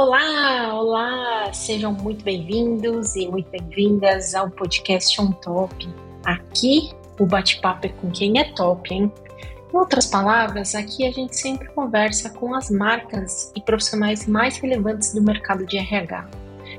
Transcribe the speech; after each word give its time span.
Olá, 0.00 0.74
olá! 0.74 1.52
Sejam 1.52 1.92
muito 1.92 2.22
bem-vindos 2.22 3.16
e 3.16 3.26
muito 3.26 3.50
bem-vindas 3.50 4.32
ao 4.32 4.48
podcast 4.48 5.20
On 5.20 5.32
Top. 5.32 5.74
Aqui 6.24 6.92
o 7.18 7.26
bate-papo 7.26 7.86
é 7.86 7.88
com 7.88 8.08
quem 8.08 8.38
é 8.38 8.44
top, 8.52 8.94
hein? 8.94 9.12
Em 9.74 9.76
outras 9.76 10.06
palavras, 10.06 10.76
aqui 10.76 11.04
a 11.04 11.10
gente 11.10 11.36
sempre 11.36 11.66
conversa 11.70 12.30
com 12.30 12.54
as 12.54 12.70
marcas 12.70 13.52
e 13.56 13.60
profissionais 13.60 14.24
mais 14.28 14.56
relevantes 14.58 15.12
do 15.12 15.20
mercado 15.20 15.66
de 15.66 15.76
RH. 15.78 16.30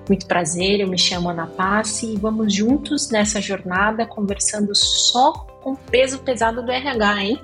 Muito 0.07 0.25
prazer, 0.25 0.79
eu 0.79 0.87
me 0.87 0.97
chamo 0.97 1.27
Ana 1.27 1.45
Passe 1.45 2.13
e 2.13 2.15
vamos 2.15 2.53
juntos 2.53 3.09
nessa 3.09 3.41
jornada 3.41 4.05
conversando 4.05 4.73
só 4.73 5.33
com 5.61 5.73
o 5.73 5.77
peso 5.91 6.19
pesado 6.19 6.65
do 6.65 6.71
RH, 6.71 7.23
hein? 7.25 7.41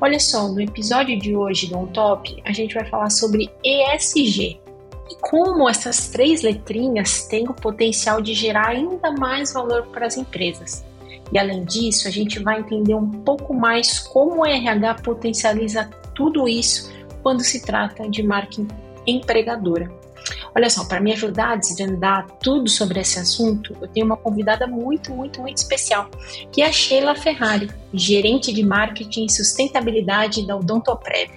Olha 0.00 0.18
só, 0.18 0.48
no 0.48 0.62
episódio 0.62 1.18
de 1.18 1.36
hoje 1.36 1.66
do 1.66 1.76
On 1.76 1.86
Top, 1.88 2.42
a 2.46 2.52
gente 2.52 2.74
vai 2.74 2.86
falar 2.86 3.10
sobre 3.10 3.50
ESG 3.62 4.58
e 5.10 5.16
como 5.20 5.68
essas 5.68 6.08
três 6.08 6.42
letrinhas 6.42 7.24
têm 7.24 7.48
o 7.48 7.54
potencial 7.54 8.22
de 8.22 8.32
gerar 8.32 8.68
ainda 8.68 9.10
mais 9.10 9.52
valor 9.52 9.86
para 9.88 10.06
as 10.06 10.16
empresas. 10.16 10.84
E 11.32 11.38
além 11.38 11.64
disso, 11.64 12.06
a 12.06 12.10
gente 12.10 12.38
vai 12.38 12.60
entender 12.60 12.94
um 12.94 13.10
pouco 13.10 13.52
mais 13.52 13.98
como 13.98 14.42
o 14.42 14.46
RH 14.46 14.94
potencializa 15.02 15.90
tudo 16.14 16.48
isso 16.48 16.92
quando 17.22 17.42
se 17.42 17.62
trata 17.62 18.08
de 18.08 18.22
marca 18.22 18.62
empregadora. 19.06 19.90
Olha 20.54 20.68
só, 20.68 20.84
para 20.84 21.00
me 21.00 21.12
ajudar 21.12 21.52
a 21.52 21.56
desvendar 21.56 22.26
tudo 22.42 22.68
sobre 22.68 23.00
esse 23.00 23.18
assunto, 23.18 23.76
eu 23.80 23.88
tenho 23.88 24.06
uma 24.06 24.16
convidada 24.16 24.66
muito, 24.66 25.12
muito, 25.12 25.40
muito 25.40 25.56
especial, 25.56 26.10
que 26.52 26.62
é 26.62 26.66
a 26.66 26.72
Sheila 26.72 27.14
Ferrari, 27.14 27.70
gerente 27.92 28.52
de 28.52 28.64
marketing 28.64 29.26
e 29.26 29.32
sustentabilidade 29.32 30.46
da 30.46 30.56
Odontoprev. 30.56 31.30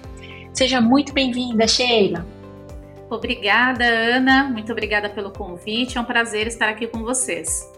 Seja 0.52 0.82
muito 0.82 1.14
bem-vinda, 1.14 1.68
Sheila. 1.68 2.26
Obrigada, 3.16 3.86
Ana. 3.86 4.46
Muito 4.46 4.72
obrigada 4.72 5.10
pelo 5.10 5.32
convite. 5.32 5.98
É 5.98 6.02
um 6.02 6.06
prazer 6.06 6.48
estar 6.48 6.70
aqui 6.70 6.88
com 6.88 7.04
vocês. 7.04 7.72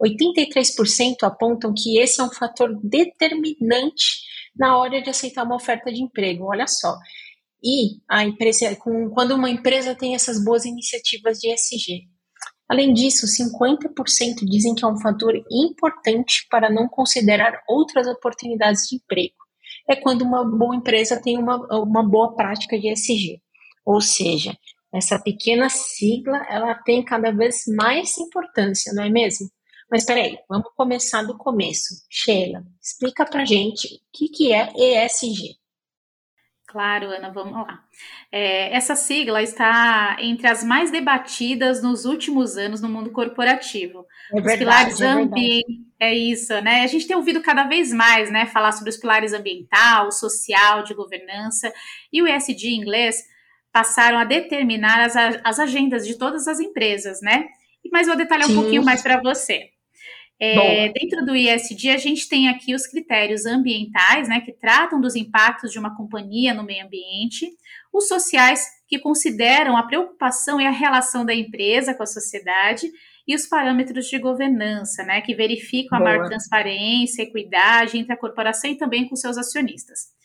83% 0.00 1.16
apontam 1.22 1.74
que 1.76 1.98
esse 1.98 2.20
é 2.20 2.24
um 2.24 2.30
fator 2.30 2.70
determinante 2.82 4.22
na 4.56 4.78
hora 4.78 5.02
de 5.02 5.10
aceitar 5.10 5.44
uma 5.44 5.56
oferta 5.56 5.92
de 5.92 6.02
emprego. 6.02 6.46
Olha 6.46 6.66
só. 6.66 6.96
E 7.62 8.00
a 8.08 8.24
empresa, 8.24 8.74
com, 8.76 9.10
quando 9.10 9.32
uma 9.32 9.50
empresa 9.50 9.94
tem 9.94 10.14
essas 10.14 10.42
boas 10.42 10.64
iniciativas 10.64 11.38
de 11.38 11.52
ESG. 11.52 12.08
Além 12.68 12.92
disso, 12.92 13.26
50% 13.26 14.44
dizem 14.44 14.74
que 14.74 14.84
é 14.84 14.88
um 14.88 15.00
fator 15.00 15.32
importante 15.50 16.46
para 16.50 16.68
não 16.68 16.86
considerar 16.86 17.62
outras 17.66 18.06
oportunidades 18.06 18.88
de 18.88 18.96
emprego. 18.96 19.34
É 19.88 19.96
quando 19.96 20.22
uma 20.22 20.44
boa 20.44 20.76
empresa 20.76 21.20
tem 21.20 21.38
uma, 21.38 21.56
uma 21.80 22.02
boa 22.02 22.34
prática 22.34 22.78
de 22.78 22.92
ESG. 22.92 23.40
Ou 23.86 24.02
seja, 24.02 24.54
essa 24.92 25.18
pequena 25.18 25.68
sigla 25.70 26.44
ela 26.48 26.74
tem 26.74 27.02
cada 27.02 27.30
vez 27.30 27.62
mais 27.68 28.18
importância, 28.18 28.92
não 28.92 29.04
é 29.04 29.10
mesmo? 29.10 29.48
Mas 29.90 30.04
peraí, 30.04 30.38
vamos 30.48 30.68
começar 30.76 31.22
do 31.22 31.38
começo. 31.38 31.94
Sheila, 32.10 32.62
explica 32.80 33.24
pra 33.24 33.46
gente 33.46 33.86
o 33.86 33.98
que, 34.12 34.28
que 34.28 34.52
é 34.52 34.70
ESG. 34.76 35.57
Claro, 36.68 37.06
Ana, 37.06 37.30
vamos 37.30 37.54
lá. 37.54 37.82
É, 38.30 38.76
essa 38.76 38.94
sigla 38.94 39.42
está 39.42 40.18
entre 40.20 40.46
as 40.46 40.62
mais 40.62 40.90
debatidas 40.90 41.82
nos 41.82 42.04
últimos 42.04 42.58
anos 42.58 42.82
no 42.82 42.90
mundo 42.90 43.10
corporativo. 43.10 44.04
É 44.30 44.34
verdade, 44.34 44.52
os 44.52 44.58
pilares 44.58 45.00
é, 45.00 45.06
ambi... 45.06 45.62
é 45.98 46.14
isso, 46.14 46.52
né? 46.60 46.82
A 46.82 46.86
gente 46.86 47.06
tem 47.06 47.16
ouvido 47.16 47.40
cada 47.40 47.64
vez 47.64 47.90
mais, 47.90 48.30
né, 48.30 48.44
falar 48.44 48.72
sobre 48.72 48.90
os 48.90 48.98
pilares 48.98 49.32
ambiental, 49.32 50.12
social, 50.12 50.84
de 50.84 50.92
governança 50.92 51.72
e 52.12 52.20
o 52.20 52.26
ESG 52.26 52.68
em 52.68 52.82
inglês 52.82 53.24
passaram 53.72 54.18
a 54.18 54.24
determinar 54.24 55.00
as, 55.00 55.16
as 55.42 55.58
agendas 55.58 56.06
de 56.06 56.18
todas 56.18 56.46
as 56.46 56.60
empresas, 56.60 57.22
né? 57.22 57.48
Mas 57.90 58.06
vou 58.06 58.16
detalhar 58.16 58.46
Sim. 58.46 58.58
um 58.58 58.60
pouquinho 58.60 58.84
mais 58.84 59.00
para 59.00 59.22
você. 59.22 59.70
É, 60.40 60.92
dentro 60.92 61.26
do 61.26 61.34
ISD, 61.34 61.90
a 61.90 61.96
gente 61.96 62.28
tem 62.28 62.48
aqui 62.48 62.72
os 62.72 62.86
critérios 62.86 63.44
ambientais, 63.44 64.28
né, 64.28 64.40
que 64.40 64.52
tratam 64.52 65.00
dos 65.00 65.16
impactos 65.16 65.72
de 65.72 65.78
uma 65.78 65.96
companhia 65.96 66.54
no 66.54 66.62
meio 66.62 66.86
ambiente, 66.86 67.50
os 67.92 68.06
sociais, 68.06 68.64
que 68.86 69.00
consideram 69.00 69.76
a 69.76 69.82
preocupação 69.82 70.60
e 70.60 70.66
a 70.66 70.70
relação 70.70 71.26
da 71.26 71.34
empresa 71.34 71.92
com 71.92 72.04
a 72.04 72.06
sociedade, 72.06 72.88
e 73.26 73.34
os 73.34 73.46
parâmetros 73.46 74.06
de 74.06 74.18
governança, 74.18 75.02
né, 75.02 75.20
que 75.20 75.34
verificam 75.34 75.98
Boa. 75.98 76.10
a 76.10 76.14
maior 76.14 76.28
transparência, 76.28 77.22
equidade 77.22 77.98
entre 77.98 78.12
a 78.12 78.16
corporação 78.16 78.70
e 78.70 78.78
também 78.78 79.08
com 79.08 79.16
seus 79.16 79.36
acionistas. 79.36 80.16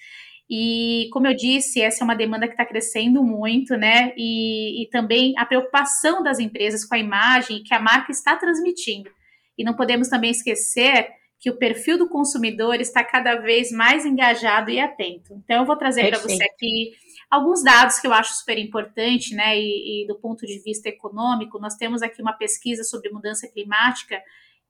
E, 0.50 1.10
como 1.12 1.26
eu 1.26 1.36
disse, 1.36 1.82
essa 1.82 2.04
é 2.04 2.06
uma 2.06 2.16
demanda 2.16 2.48
que 2.48 2.54
está 2.54 2.66
crescendo 2.66 3.24
muito, 3.24 3.76
né? 3.78 4.14
E, 4.18 4.84
e 4.84 4.90
também 4.90 5.34
a 5.38 5.46
preocupação 5.46 6.22
das 6.22 6.38
empresas 6.38 6.86
com 6.86 6.96
a 6.96 7.00
imagem 7.00 7.64
que 7.64 7.74
a 7.74 7.80
marca 7.80 8.12
está 8.12 8.36
transmitindo. 8.36 9.10
E 9.58 9.64
não 9.64 9.76
podemos 9.76 10.08
também 10.08 10.32
esquecer 10.32 11.08
que 11.40 11.50
o 11.50 11.58
perfil 11.58 11.98
do 11.98 12.08
consumidor 12.08 12.80
está 12.80 13.04
cada 13.04 13.36
vez 13.36 13.70
mais 13.70 14.06
engajado 14.06 14.72
e 14.72 14.80
atento. 14.80 15.34
Então, 15.44 15.58
eu 15.58 15.66
vou 15.66 15.76
trazer 15.76 16.08
para 16.10 16.20
você 16.20 16.42
aqui 16.42 16.94
alguns 17.30 17.62
dados 17.62 18.00
que 18.00 18.08
eu 18.08 18.14
acho 18.14 18.34
super 18.36 18.58
importante, 18.58 19.36
né? 19.36 19.60
E, 19.60 20.04
e, 20.04 20.08
do 20.08 20.18
ponto 20.20 20.46
de 20.46 20.62
vista 20.64 20.88
econômico, 20.88 21.60
nós 21.60 21.76
temos 21.76 22.02
aqui 22.02 22.22
uma 22.22 22.32
pesquisa 22.32 22.84
sobre 22.86 23.10
mudança 23.10 23.46
climática 23.52 24.22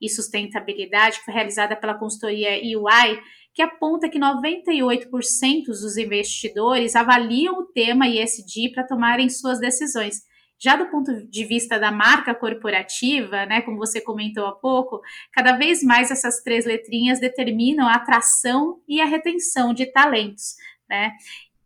e 0.02 0.10
sustentabilidade 0.10 1.20
que 1.20 1.26
foi 1.26 1.34
realizada 1.36 1.76
pela 1.76 1.94
consultoria 1.94 2.58
EY, 2.58 3.22
que 3.54 3.62
aponta 3.62 4.10
que 4.10 4.20
98% 4.20 5.66
dos 5.68 5.96
investidores 5.96 6.96
avaliam 6.96 7.60
o 7.60 7.66
tema 7.66 8.08
ESG 8.08 8.72
para 8.74 8.84
tomarem 8.84 9.30
suas 9.30 9.60
decisões. 9.60 10.24
Já 10.64 10.78
do 10.78 10.86
ponto 10.86 11.28
de 11.28 11.44
vista 11.44 11.78
da 11.78 11.92
marca 11.92 12.34
corporativa, 12.34 13.46
né, 13.46 13.60
como 13.62 13.78
você 13.78 14.00
comentou 14.00 14.46
há 14.46 14.54
pouco, 14.54 15.02
cada 15.34 15.58
vez 15.58 15.84
mais 15.84 16.10
essas 16.10 16.42
três 16.42 16.66
letrinhas 16.66 17.20
determinam 17.20 17.86
a 17.86 17.96
atração 17.96 18.80
e 18.88 19.02
a 19.02 19.06
retenção 19.06 19.74
de 19.74 19.88
talentos, 19.88 20.56
né? 20.90 21.12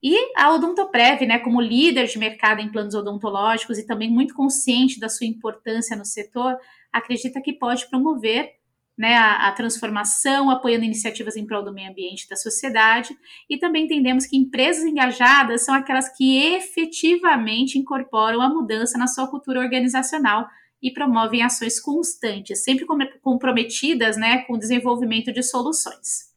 E 0.02 0.16
a 0.36 0.52
Odontoprev, 0.52 1.28
né, 1.28 1.38
como 1.38 1.62
líder 1.62 2.08
de 2.08 2.18
mercado 2.18 2.60
em 2.60 2.72
planos 2.72 2.96
odontológicos 2.96 3.78
e 3.78 3.86
também 3.86 4.10
muito 4.10 4.34
consciente 4.34 5.00
da 5.00 5.10
sua 5.10 5.28
importância 5.28 5.96
no 5.96 6.06
setor, 6.06 6.58
acredita 6.92 7.40
que 7.40 7.54
pode 7.54 7.88
promover 7.90 8.56
né, 8.98 9.16
a, 9.16 9.48
a, 9.48 9.52
transformação, 9.52 10.50
apoiando 10.50 10.86
iniciativas 10.86 11.36
em 11.36 11.46
prol 11.46 11.64
do 11.64 11.74
meio 11.74 11.92
ambiente 11.92 12.24
e 12.24 12.30
da 12.30 12.36
sociedade, 12.36 13.16
e 13.50 13.58
também 13.58 13.86
entendemos 13.86 14.26
que 14.26 14.36
empresas 14.36 14.84
engajadas 14.84 15.64
são 15.64 15.76
aquelas 15.76 16.10
que 16.18 16.56
efetivamente 16.56 17.78
incorporam 17.78 18.42
a 18.42 18.50
mudança 18.50 18.98
na 18.98 19.08
sua 19.08 19.28
cultura 19.28 19.60
organizacional 19.60 20.48
e 20.82 20.92
promovem 20.92 21.44
ações 21.44 21.80
constantes, 21.80 22.64
sempre 22.64 22.86
comprometidas 23.22 24.18
né, 24.18 24.40
com 24.44 24.54
o 24.54 24.60
desenvolvimento 24.60 25.32
de 25.32 25.44
soluções. 25.44 26.37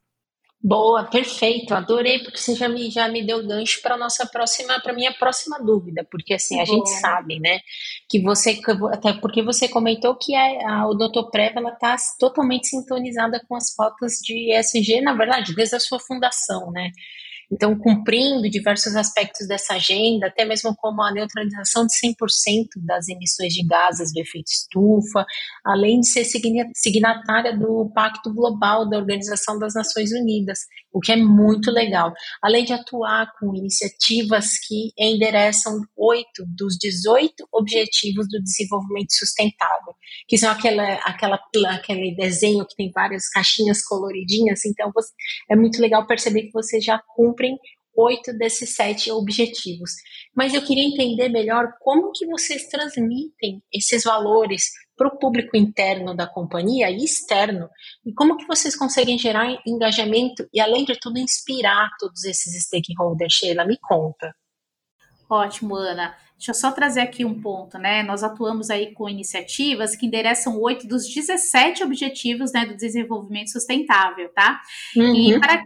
Boa, 0.63 1.05
perfeito, 1.05 1.75
adorei, 1.75 2.19
porque 2.19 2.37
você 2.37 2.55
já 2.55 2.69
me, 2.69 2.91
já 2.91 3.09
me 3.09 3.25
deu 3.27 3.47
gancho 3.47 3.81
para 3.81 3.97
nossa 3.97 4.27
próxima, 4.27 4.79
para 4.81 4.93
minha 4.93 5.11
próxima 5.15 5.59
dúvida, 5.59 6.07
porque 6.11 6.35
assim, 6.35 6.61
a 6.61 6.65
Boa. 6.67 6.77
gente 6.77 6.91
sabe, 7.01 7.41
né, 7.41 7.61
que 8.07 8.21
você, 8.21 8.61
até 8.93 9.15
porque 9.15 9.43
você 9.43 9.67
comentou 9.67 10.15
que 10.17 10.35
a, 10.37 10.71
a 10.71 10.87
Odontoprev, 10.87 11.57
ela 11.57 11.71
está 11.71 11.97
totalmente 12.19 12.67
sintonizada 12.67 13.43
com 13.49 13.57
as 13.57 13.75
pautas 13.75 14.19
de 14.23 14.55
ESG, 14.55 15.01
na 15.01 15.15
verdade, 15.15 15.55
desde 15.55 15.77
a 15.77 15.81
sua 15.81 15.99
fundação, 15.99 16.71
né, 16.71 16.91
Então, 17.53 17.77
cumprindo 17.77 18.49
diversos 18.49 18.95
aspectos 18.95 19.49
dessa 19.49 19.75
agenda, 19.75 20.29
até 20.29 20.45
mesmo 20.45 20.75
como 20.77 21.03
a 21.03 21.13
neutralização 21.13 21.85
de 21.85 21.93
100% 21.95 22.67
das 22.77 23.09
emissões 23.09 23.53
de 23.53 23.67
gases 23.67 24.13
do 24.13 24.21
efeito 24.21 24.49
estufa, 24.49 25.27
além 25.65 26.01
de 26.01 26.09
ser 26.09 26.25
signatária 26.25 27.57
do 27.57 27.91
Pacto 27.93 28.33
Global 28.33 28.89
da 28.89 28.99
Organização 28.99 29.59
das 29.59 29.75
Nações 29.75 30.13
Unidas, 30.13 30.61
o 30.93 31.01
que 31.01 31.13
é 31.13 31.17
muito 31.17 31.71
legal. 31.71 32.13
Além 32.43 32.65
de 32.65 32.73
atuar 32.73 33.33
com 33.39 33.55
iniciativas 33.55 34.53
que 34.67 34.93
endereçam 34.99 35.81
oito 35.97 36.45
dos 36.47 36.77
18 36.79 37.49
Objetivos 37.53 38.29
do 38.29 38.43
Desenvolvimento 38.43 39.13
Sustentável, 39.13 39.95
que 40.29 40.37
são 40.37 40.51
aquela, 40.51 40.95
aquela, 41.05 41.39
aquele 41.69 42.15
desenho 42.15 42.67
que 42.67 42.77
tem 42.77 42.91
várias 42.93 43.29
caixinhas 43.29 43.83
coloridinhas. 43.83 44.65
Então, 44.65 44.91
você, 44.95 45.11
é 45.51 45.57
muito 45.57 45.81
legal 45.81 46.07
perceber 46.07 46.43
que 46.43 46.53
vocês 46.53 46.85
já 46.85 47.01
cumprem 47.41 47.59
oito 47.97 48.33
desses 48.37 48.75
sete 48.75 49.11
objetivos. 49.11 49.91
Mas 50.35 50.55
eu 50.55 50.63
queria 50.63 50.85
entender 50.85 51.29
melhor 51.29 51.73
como 51.81 52.13
que 52.13 52.27
vocês 52.27 52.69
transmitem 52.69 53.63
esses 53.73 54.05
valores 54.05 54.71
para 54.97 55.09
o 55.09 55.19
público 55.19 55.57
interno 55.57 56.15
da 56.15 56.27
companhia 56.27 56.91
e 56.91 57.03
externo, 57.03 57.69
e 58.05 58.13
como 58.13 58.37
que 58.37 58.47
vocês 58.47 58.77
conseguem 58.77 59.19
gerar 59.19 59.59
engajamento 59.67 60.47
e, 60.53 60.61
além 60.61 60.85
de 60.85 60.95
tudo, 61.01 61.19
inspirar 61.19 61.89
todos 61.99 62.23
esses 62.25 62.63
stakeholders, 62.65 63.33
Sheila? 63.33 63.65
Me 63.65 63.79
conta. 63.81 64.35
Ótimo, 65.29 65.75
Ana. 65.75 66.15
Deixa 66.37 66.51
eu 66.51 66.55
só 66.55 66.73
trazer 66.73 67.01
aqui 67.01 67.25
um 67.25 67.41
ponto, 67.41 67.79
né? 67.79 68.03
Nós 68.03 68.23
atuamos 68.23 68.69
aí 68.69 68.93
com 68.93 69.09
iniciativas 69.09 69.95
que 69.95 70.07
endereçam 70.07 70.59
oito 70.61 70.87
dos 70.87 71.07
17 71.07 71.85
objetivos 71.85 72.53
né, 72.53 72.67
do 72.67 72.77
desenvolvimento 72.77 73.51
sustentável, 73.51 74.31
tá? 74.35 74.61
Uhum. 74.97 75.15
E 75.15 75.39
para 75.39 75.63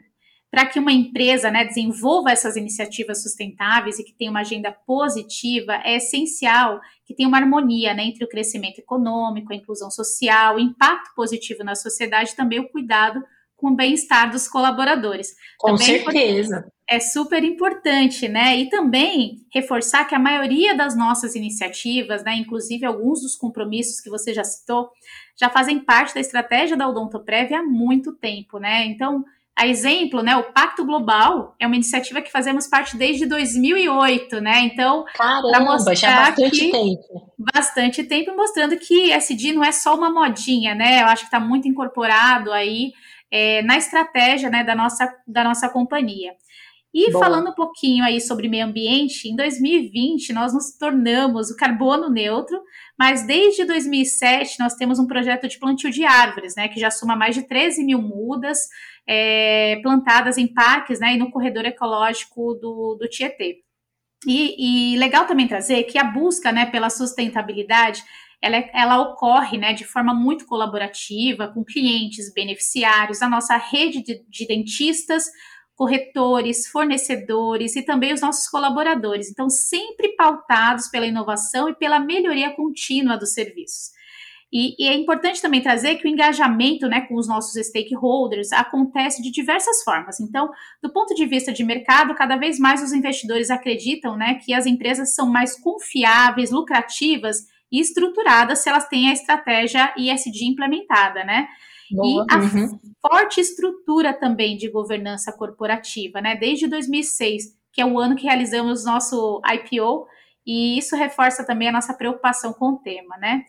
para 0.54 0.66
que 0.66 0.78
uma 0.78 0.92
empresa 0.92 1.50
né, 1.50 1.64
desenvolva 1.64 2.30
essas 2.30 2.54
iniciativas 2.54 3.24
sustentáveis 3.24 3.98
e 3.98 4.04
que 4.04 4.12
tenha 4.12 4.30
uma 4.30 4.42
agenda 4.42 4.70
positiva, 4.70 5.80
é 5.84 5.96
essencial 5.96 6.80
que 7.04 7.12
tenha 7.12 7.28
uma 7.28 7.38
harmonia 7.38 7.92
né, 7.92 8.04
entre 8.04 8.24
o 8.24 8.28
crescimento 8.28 8.78
econômico, 8.78 9.52
a 9.52 9.56
inclusão 9.56 9.90
social, 9.90 10.54
o 10.54 10.60
impacto 10.60 11.12
positivo 11.16 11.64
na 11.64 11.74
sociedade 11.74 12.30
e 12.30 12.36
também 12.36 12.60
o 12.60 12.68
cuidado 12.68 13.20
com 13.56 13.72
o 13.72 13.74
bem-estar 13.74 14.30
dos 14.30 14.46
colaboradores. 14.46 15.34
Com 15.58 15.74
também 15.74 16.04
certeza. 16.04 16.70
É 16.88 17.00
super 17.00 17.42
importante, 17.42 18.28
né? 18.28 18.56
E 18.56 18.68
também 18.68 19.38
reforçar 19.52 20.04
que 20.04 20.14
a 20.14 20.20
maioria 20.20 20.76
das 20.76 20.96
nossas 20.96 21.34
iniciativas, 21.34 22.22
né, 22.22 22.36
inclusive 22.36 22.86
alguns 22.86 23.22
dos 23.22 23.34
compromissos 23.34 24.00
que 24.00 24.08
você 24.08 24.32
já 24.32 24.44
citou, 24.44 24.90
já 25.36 25.50
fazem 25.50 25.80
parte 25.80 26.14
da 26.14 26.20
estratégia 26.20 26.76
da 26.76 26.88
Odontoprev 26.88 27.52
há 27.52 27.62
muito 27.64 28.12
tempo, 28.12 28.60
né? 28.60 28.86
Então, 28.86 29.24
a 29.56 29.68
exemplo, 29.68 30.20
né, 30.20 30.36
o 30.36 30.52
Pacto 30.52 30.84
Global 30.84 31.54
é 31.60 31.66
uma 31.66 31.76
iniciativa 31.76 32.20
que 32.20 32.32
fazemos 32.32 32.66
parte 32.66 32.96
desde 32.96 33.24
2008, 33.24 34.40
né? 34.40 34.62
Então, 34.62 35.04
para 35.16 35.60
mostrar 35.60 35.94
já 35.94 36.26
bastante 36.26 36.58
que, 36.58 36.72
tempo. 36.72 37.32
Bastante 37.38 38.02
tempo 38.02 38.36
mostrando 38.36 38.76
que 38.76 39.12
SD 39.12 39.52
não 39.52 39.64
é 39.64 39.70
só 39.70 39.94
uma 39.94 40.10
modinha, 40.10 40.74
né? 40.74 41.02
Eu 41.02 41.06
acho 41.06 41.22
que 41.22 41.28
está 41.28 41.38
muito 41.38 41.68
incorporado 41.68 42.52
aí 42.52 42.92
é, 43.30 43.62
na 43.62 43.76
estratégia, 43.76 44.50
né, 44.50 44.64
da 44.64 44.74
nossa 44.74 45.12
da 45.26 45.44
nossa 45.44 45.68
companhia. 45.68 46.32
E 46.94 47.10
Boa. 47.10 47.24
falando 47.24 47.50
um 47.50 47.54
pouquinho 47.54 48.04
aí 48.04 48.20
sobre 48.20 48.48
meio 48.48 48.66
ambiente, 48.66 49.28
em 49.28 49.34
2020 49.34 50.32
nós 50.32 50.54
nos 50.54 50.78
tornamos 50.78 51.50
o 51.50 51.56
carbono 51.56 52.08
neutro, 52.08 52.62
mas 52.96 53.26
desde 53.26 53.64
2007 53.64 54.60
nós 54.60 54.74
temos 54.74 55.00
um 55.00 55.06
projeto 55.06 55.48
de 55.48 55.58
plantio 55.58 55.90
de 55.90 56.04
árvores, 56.04 56.54
né, 56.54 56.68
que 56.68 56.78
já 56.78 56.92
soma 56.92 57.16
mais 57.16 57.34
de 57.34 57.48
13 57.48 57.82
mil 57.82 58.00
mudas 58.00 58.60
é, 59.08 59.80
plantadas 59.82 60.38
em 60.38 60.46
parques, 60.46 61.00
né, 61.00 61.14
e 61.14 61.18
no 61.18 61.32
corredor 61.32 61.64
ecológico 61.64 62.54
do, 62.54 62.96
do 63.00 63.08
Tietê. 63.08 63.56
E, 64.24 64.92
e 64.94 64.96
legal 64.96 65.26
também 65.26 65.48
trazer 65.48 65.82
que 65.82 65.98
a 65.98 66.04
busca, 66.04 66.52
né, 66.52 66.66
pela 66.66 66.88
sustentabilidade 66.90 68.04
ela, 68.40 68.56
ela, 68.74 69.00
ocorre 69.00 69.56
né, 69.56 69.72
de 69.72 69.84
forma 69.84 70.14
muito 70.14 70.44
colaborativa 70.46 71.48
com 71.48 71.64
clientes, 71.64 72.32
beneficiários, 72.32 73.22
a 73.22 73.28
nossa 73.28 73.56
rede 73.56 74.02
de, 74.02 74.22
de 74.28 74.46
dentistas, 74.46 75.24
corretores, 75.74 76.68
fornecedores 76.68 77.74
e 77.76 77.82
também 77.82 78.12
os 78.12 78.20
nossos 78.20 78.48
colaboradores. 78.48 79.30
Então, 79.30 79.50
sempre 79.50 80.14
pautados 80.16 80.88
pela 80.88 81.06
inovação 81.06 81.68
e 81.68 81.74
pela 81.74 81.98
melhoria 81.98 82.50
contínua 82.50 83.16
dos 83.16 83.32
serviços. 83.32 83.92
E, 84.52 84.76
e, 84.78 84.88
é 84.88 84.94
importante 84.94 85.42
também 85.42 85.60
trazer 85.60 85.96
que 85.96 86.06
o 86.06 86.08
engajamento 86.08 86.86
né, 86.86 87.00
com 87.00 87.16
os 87.16 87.26
nossos 87.26 87.60
stakeholders 87.66 88.52
acontece 88.52 89.20
de 89.20 89.32
diversas 89.32 89.82
formas. 89.82 90.20
Então, 90.20 90.48
do 90.80 90.92
ponto 90.92 91.12
de 91.12 91.26
vista 91.26 91.52
de 91.52 91.64
mercado, 91.64 92.14
cada 92.14 92.36
vez 92.36 92.56
mais 92.56 92.80
os 92.80 92.92
investidores 92.92 93.50
acreditam 93.50 94.16
né, 94.16 94.34
que 94.34 94.54
as 94.54 94.64
empresas 94.64 95.12
são 95.12 95.28
mais 95.28 95.58
confiáveis, 95.58 96.52
lucrativas 96.52 97.48
e 97.72 97.80
estruturadas 97.80 98.60
se 98.60 98.68
elas 98.68 98.86
têm 98.86 99.10
a 99.10 99.12
estratégia 99.12 99.92
ISD 99.96 100.44
implementada, 100.44 101.24
né? 101.24 101.48
Boa, 101.90 102.24
e 102.28 102.34
a 102.34 102.38
uhum. 102.38 102.78
forte 103.00 103.40
estrutura 103.40 104.12
também 104.12 104.56
de 104.56 104.68
governança 104.68 105.32
corporativa, 105.32 106.20
né? 106.20 106.36
Desde 106.36 106.66
2006, 106.66 107.56
que 107.72 107.80
é 107.80 107.86
o 107.86 107.98
ano 107.98 108.16
que 108.16 108.24
realizamos 108.24 108.84
nosso 108.84 109.40
IPO, 109.44 110.06
e 110.46 110.78
isso 110.78 110.96
reforça 110.96 111.44
também 111.44 111.68
a 111.68 111.72
nossa 111.72 111.94
preocupação 111.94 112.52
com 112.52 112.72
o 112.72 112.76
tema, 112.78 113.16
né? 113.18 113.44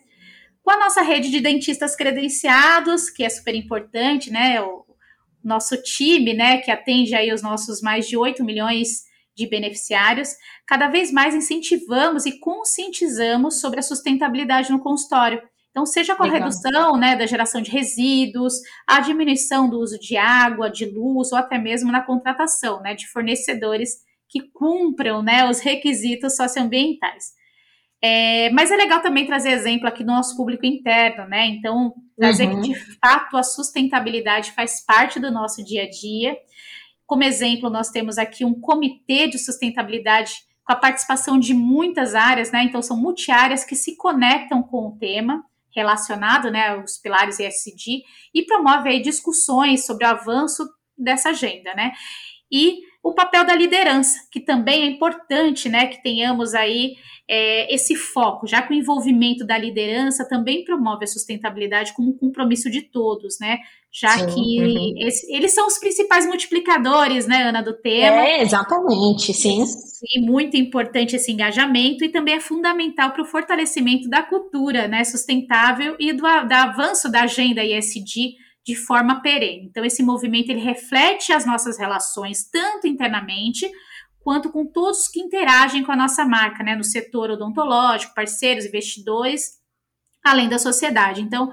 Com 0.62 0.70
a 0.70 0.78
nossa 0.78 1.02
rede 1.02 1.30
de 1.30 1.40
dentistas 1.40 1.94
credenciados, 1.94 3.08
que 3.08 3.22
é 3.22 3.28
super 3.28 3.54
importante, 3.54 4.30
né? 4.30 4.60
O 4.60 4.84
nosso 5.46 5.80
time, 5.80 6.34
né, 6.34 6.58
que 6.58 6.72
atende 6.72 7.14
aí 7.14 7.32
os 7.32 7.40
nossos 7.40 7.80
mais 7.80 8.08
de 8.08 8.16
8 8.16 8.44
milhões 8.44 9.04
de 9.32 9.46
beneficiários, 9.46 10.30
cada 10.66 10.88
vez 10.88 11.12
mais 11.12 11.34
incentivamos 11.34 12.26
e 12.26 12.40
conscientizamos 12.40 13.60
sobre 13.60 13.78
a 13.78 13.82
sustentabilidade 13.82 14.72
no 14.72 14.80
consultório. 14.80 15.40
Então, 15.76 15.84
seja 15.84 16.16
com 16.16 16.22
a 16.22 16.26
Legal. 16.26 16.48
redução 16.48 16.96
né, 16.96 17.14
da 17.16 17.26
geração 17.26 17.60
de 17.60 17.70
resíduos, 17.70 18.54
a 18.86 18.98
diminuição 19.00 19.68
do 19.68 19.78
uso 19.78 19.98
de 19.98 20.16
água, 20.16 20.70
de 20.70 20.86
luz, 20.86 21.32
ou 21.32 21.38
até 21.38 21.58
mesmo 21.58 21.92
na 21.92 22.00
contratação 22.00 22.80
né, 22.80 22.94
de 22.94 23.06
fornecedores 23.06 23.98
que 24.26 24.40
cumpram 24.54 25.22
né, 25.22 25.46
os 25.46 25.60
requisitos 25.60 26.34
socioambientais. 26.34 27.26
É, 28.00 28.48
mas 28.52 28.70
é 28.70 28.76
legal 28.76 29.02
também 29.02 29.26
trazer 29.26 29.50
exemplo 29.50 29.86
aqui 29.86 30.02
do 30.02 30.12
nosso 30.12 30.34
público 30.34 30.64
interno, 30.64 31.28
né? 31.28 31.46
Então, 31.46 31.92
trazer 32.16 32.48
uhum. 32.48 32.62
que 32.62 32.72
de 32.72 32.98
fato 32.98 33.36
a 33.36 33.42
sustentabilidade 33.42 34.52
faz 34.52 34.82
parte 34.82 35.20
do 35.20 35.30
nosso 35.30 35.62
dia 35.62 35.82
a 35.82 35.90
dia. 35.90 36.38
Como 37.04 37.22
exemplo, 37.22 37.68
nós 37.68 37.90
temos 37.90 38.16
aqui 38.16 38.46
um 38.46 38.58
comitê 38.58 39.28
de 39.28 39.38
sustentabilidade 39.38 40.36
com 40.64 40.72
a 40.72 40.76
participação 40.76 41.38
de 41.38 41.52
muitas 41.52 42.14
áreas, 42.14 42.50
né? 42.50 42.62
Então, 42.62 42.80
são 42.80 42.96
multiáreas 42.96 43.62
que 43.62 43.76
se 43.76 43.94
conectam 43.94 44.62
com 44.62 44.88
o 44.88 44.96
tema 44.98 45.44
relacionado 45.76 46.50
né, 46.50 46.70
aos 46.70 46.96
pilares 46.96 47.38
ESG 47.38 48.02
e 48.34 48.46
promove 48.46 48.88
aí 48.88 49.02
discussões 49.02 49.84
sobre 49.84 50.06
o 50.06 50.08
avanço 50.08 50.66
dessa 50.96 51.28
agenda, 51.28 51.74
né? 51.74 51.92
E 52.50 52.80
o 53.06 53.14
papel 53.14 53.44
da 53.44 53.54
liderança, 53.54 54.18
que 54.32 54.40
também 54.40 54.82
é 54.82 54.86
importante, 54.86 55.68
né, 55.68 55.86
que 55.86 56.02
tenhamos 56.02 56.54
aí 56.54 56.94
é, 57.28 57.72
esse 57.72 57.94
foco, 57.94 58.48
já 58.48 58.62
que 58.62 58.72
o 58.72 58.76
envolvimento 58.76 59.46
da 59.46 59.56
liderança 59.56 60.28
também 60.28 60.64
promove 60.64 61.04
a 61.04 61.06
sustentabilidade 61.06 61.92
como 61.94 62.10
um 62.10 62.16
compromisso 62.16 62.68
de 62.68 62.82
todos, 62.82 63.38
né? 63.40 63.58
Já 63.92 64.10
Sim, 64.10 64.26
que 64.26 64.60
uhum. 64.60 64.94
esse, 65.06 65.32
eles 65.32 65.54
são 65.54 65.66
os 65.66 65.78
principais 65.78 66.26
multiplicadores, 66.26 67.26
né, 67.26 67.44
Ana, 67.44 67.62
do 67.62 67.72
tema. 67.72 68.22
É, 68.22 68.42
exatamente, 68.42 69.32
sim. 69.32 69.64
Sim, 69.64 70.20
muito 70.20 70.56
importante 70.56 71.16
esse 71.16 71.32
engajamento 71.32 72.04
e 72.04 72.08
também 72.08 72.34
é 72.34 72.40
fundamental 72.40 73.12
para 73.12 73.22
o 73.22 73.26
fortalecimento 73.26 74.08
da 74.08 74.22
cultura 74.22 74.86
né, 74.86 75.02
sustentável 75.04 75.96
e 75.98 76.12
do, 76.12 76.22
do 76.22 76.54
avanço 76.54 77.10
da 77.10 77.22
agenda 77.22 77.64
ISD 77.64 78.34
de 78.66 78.74
forma 78.74 79.22
perene. 79.22 79.66
Então, 79.66 79.84
esse 79.84 80.02
movimento 80.02 80.50
ele 80.50 80.60
reflete 80.60 81.32
as 81.32 81.46
nossas 81.46 81.78
relações, 81.78 82.50
tanto 82.50 82.88
internamente 82.88 83.70
quanto 84.18 84.50
com 84.50 84.66
todos 84.66 85.06
que 85.06 85.20
interagem 85.20 85.84
com 85.84 85.92
a 85.92 85.96
nossa 85.96 86.24
marca, 86.24 86.64
né, 86.64 86.74
no 86.74 86.82
setor 86.82 87.30
odontológico, 87.30 88.12
parceiros, 88.12 88.64
investidores, 88.64 89.60
além 90.24 90.48
da 90.48 90.58
sociedade. 90.58 91.22
Então, 91.22 91.52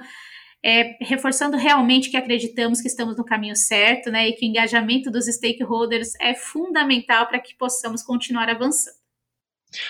é, 0.65 0.98
reforçando 1.01 1.55
realmente 1.55 2.10
que 2.10 2.17
acreditamos 2.17 2.82
que 2.82 2.88
estamos 2.88 3.15
no 3.15 3.24
caminho 3.24 3.55
certo, 3.55 4.10
né, 4.10 4.29
e 4.29 4.34
que 4.34 4.43
o 4.43 4.50
engajamento 4.50 5.12
dos 5.12 5.27
stakeholders 5.27 6.13
é 6.20 6.34
fundamental 6.34 7.27
para 7.27 7.39
que 7.39 7.55
possamos 7.55 8.01
continuar 8.01 8.50
avançando. 8.50 9.02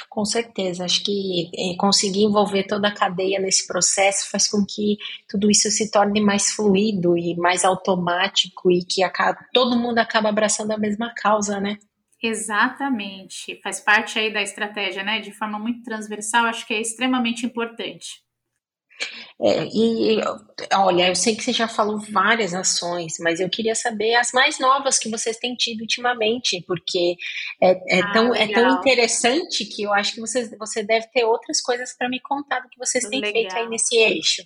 Com 0.10 0.25
certeza, 0.25 0.86
acho 0.86 1.04
que 1.04 1.50
é, 1.56 1.75
conseguir 1.78 2.24
envolver 2.24 2.63
toda 2.63 2.88
a 2.88 2.94
cadeia 2.94 3.40
nesse 3.40 3.68
processo 3.68 4.30
faz 4.30 4.48
com 4.48 4.66
que 4.66 4.98
tudo 5.30 5.50
isso 5.50 5.70
se 5.70 5.92
torne 5.92 6.22
mais 6.22 6.52
fluido 6.52 7.18
e 7.18 7.36
mais 7.36 7.66
automático 7.66 8.72
e 8.72 8.84
que 8.84 9.04
acaba, 9.04 9.38
todo 9.54 9.78
mundo 9.78 10.00
acaba 10.00 10.30
abraçando 10.30 10.72
a 10.72 10.78
mesma 10.78 11.13
causa, 11.16 11.60
né? 11.60 11.78
Exatamente, 12.22 13.60
faz 13.62 13.82
parte 13.82 14.18
aí 14.18 14.32
da 14.32 14.42
estratégia, 14.42 15.04
né? 15.04 15.20
De 15.20 15.34
forma 15.34 15.60
muito 15.60 15.84
transversal, 15.84 16.46
acho 16.46 16.66
que 16.66 16.74
é 16.74 16.80
extremamente 16.80 17.46
importante. 17.46 18.24
É, 19.42 19.66
e 19.66 20.22
olha, 20.74 21.10
eu 21.10 21.16
sei 21.16 21.36
que 21.36 21.44
você 21.44 21.52
já 21.52 21.68
falou 21.68 22.00
várias 22.00 22.54
ações, 22.54 23.16
mas 23.20 23.40
eu 23.40 23.50
queria 23.50 23.76
saber 23.76 24.16
as 24.16 24.32
mais 24.32 24.60
novas 24.60 24.98
que 24.98 25.10
vocês 25.10 25.38
têm 25.38 25.56
tido 25.56 25.82
ultimamente, 25.82 26.64
porque 26.68 27.16
é, 27.62 27.98
é 27.98 28.00
ah, 28.02 28.14
tão, 28.14 28.36
é 28.36 28.48
tão 28.48 28.80
interessante 28.80 29.66
que 29.66 29.84
eu 29.84 29.94
acho 29.94 30.14
que 30.14 30.22
você, 30.22 30.56
você 30.58 30.84
deve 30.84 31.08
ter 31.08 31.26
outras 31.26 31.62
coisas 31.62 31.96
para 31.98 32.08
me 32.08 32.20
contar 32.22 32.62
do 32.62 32.70
que 32.70 32.78
vocês 32.78 33.04
têm 33.10 33.20
legal. 33.20 33.34
feito 33.34 33.56
aí 33.56 33.68
nesse 33.68 33.98
eixo. 33.98 34.44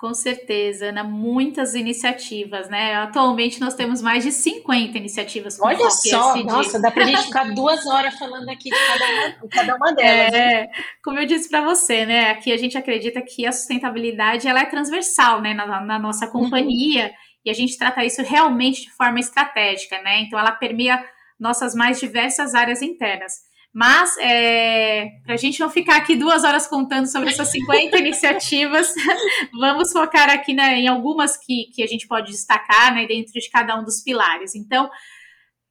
Com 0.00 0.14
certeza, 0.14 0.86
Ana, 0.86 1.04
muitas 1.04 1.74
iniciativas, 1.74 2.70
né? 2.70 2.94
Atualmente 2.94 3.60
nós 3.60 3.74
temos 3.74 4.00
mais 4.00 4.24
de 4.24 4.32
50 4.32 4.96
iniciativas. 4.96 5.60
Olha 5.60 5.90
só, 5.90 6.42
nossa, 6.42 6.80
dá 6.80 6.90
para 6.90 7.04
a 7.04 7.06
gente 7.06 7.24
ficar 7.24 7.54
duas 7.54 7.86
horas 7.86 8.18
falando 8.18 8.48
aqui 8.48 8.70
de 8.70 8.76
cada 8.86 9.04
uma, 9.04 9.48
cada 9.50 9.76
uma 9.76 9.92
delas. 9.92 10.32
É, 10.32 10.70
como 11.04 11.18
eu 11.18 11.26
disse 11.26 11.50
para 11.50 11.60
você, 11.60 12.06
né? 12.06 12.30
Aqui 12.30 12.50
a 12.50 12.56
gente 12.56 12.78
acredita 12.78 13.20
que 13.20 13.46
a 13.46 13.52
sustentabilidade 13.52 14.48
ela 14.48 14.60
é 14.60 14.64
transversal, 14.64 15.42
né, 15.42 15.52
na, 15.52 15.82
na 15.82 15.98
nossa 15.98 16.24
uhum. 16.24 16.32
companhia 16.32 17.04
uhum. 17.04 17.12
e 17.44 17.50
a 17.50 17.54
gente 17.54 17.76
trata 17.76 18.02
isso 18.02 18.22
realmente 18.22 18.84
de 18.84 18.92
forma 18.92 19.20
estratégica, 19.20 20.00
né? 20.00 20.20
Então 20.20 20.38
ela 20.38 20.52
permeia 20.52 21.04
nossas 21.38 21.74
mais 21.74 22.00
diversas 22.00 22.54
áreas 22.54 22.80
internas. 22.80 23.49
Mas, 23.72 24.16
é, 24.18 25.06
para 25.24 25.34
a 25.34 25.36
gente 25.36 25.60
não 25.60 25.70
ficar 25.70 25.96
aqui 25.96 26.16
duas 26.16 26.42
horas 26.42 26.66
contando 26.66 27.06
sobre 27.06 27.28
essas 27.28 27.48
50 27.52 27.96
iniciativas, 27.98 28.92
vamos 29.58 29.92
focar 29.92 30.28
aqui 30.28 30.52
né, 30.52 30.80
em 30.80 30.88
algumas 30.88 31.36
que, 31.36 31.70
que 31.72 31.82
a 31.82 31.86
gente 31.86 32.08
pode 32.08 32.32
destacar 32.32 32.92
né, 32.92 33.06
dentro 33.06 33.32
de 33.32 33.48
cada 33.48 33.78
um 33.78 33.84
dos 33.84 34.02
pilares. 34.02 34.56
Então, 34.56 34.90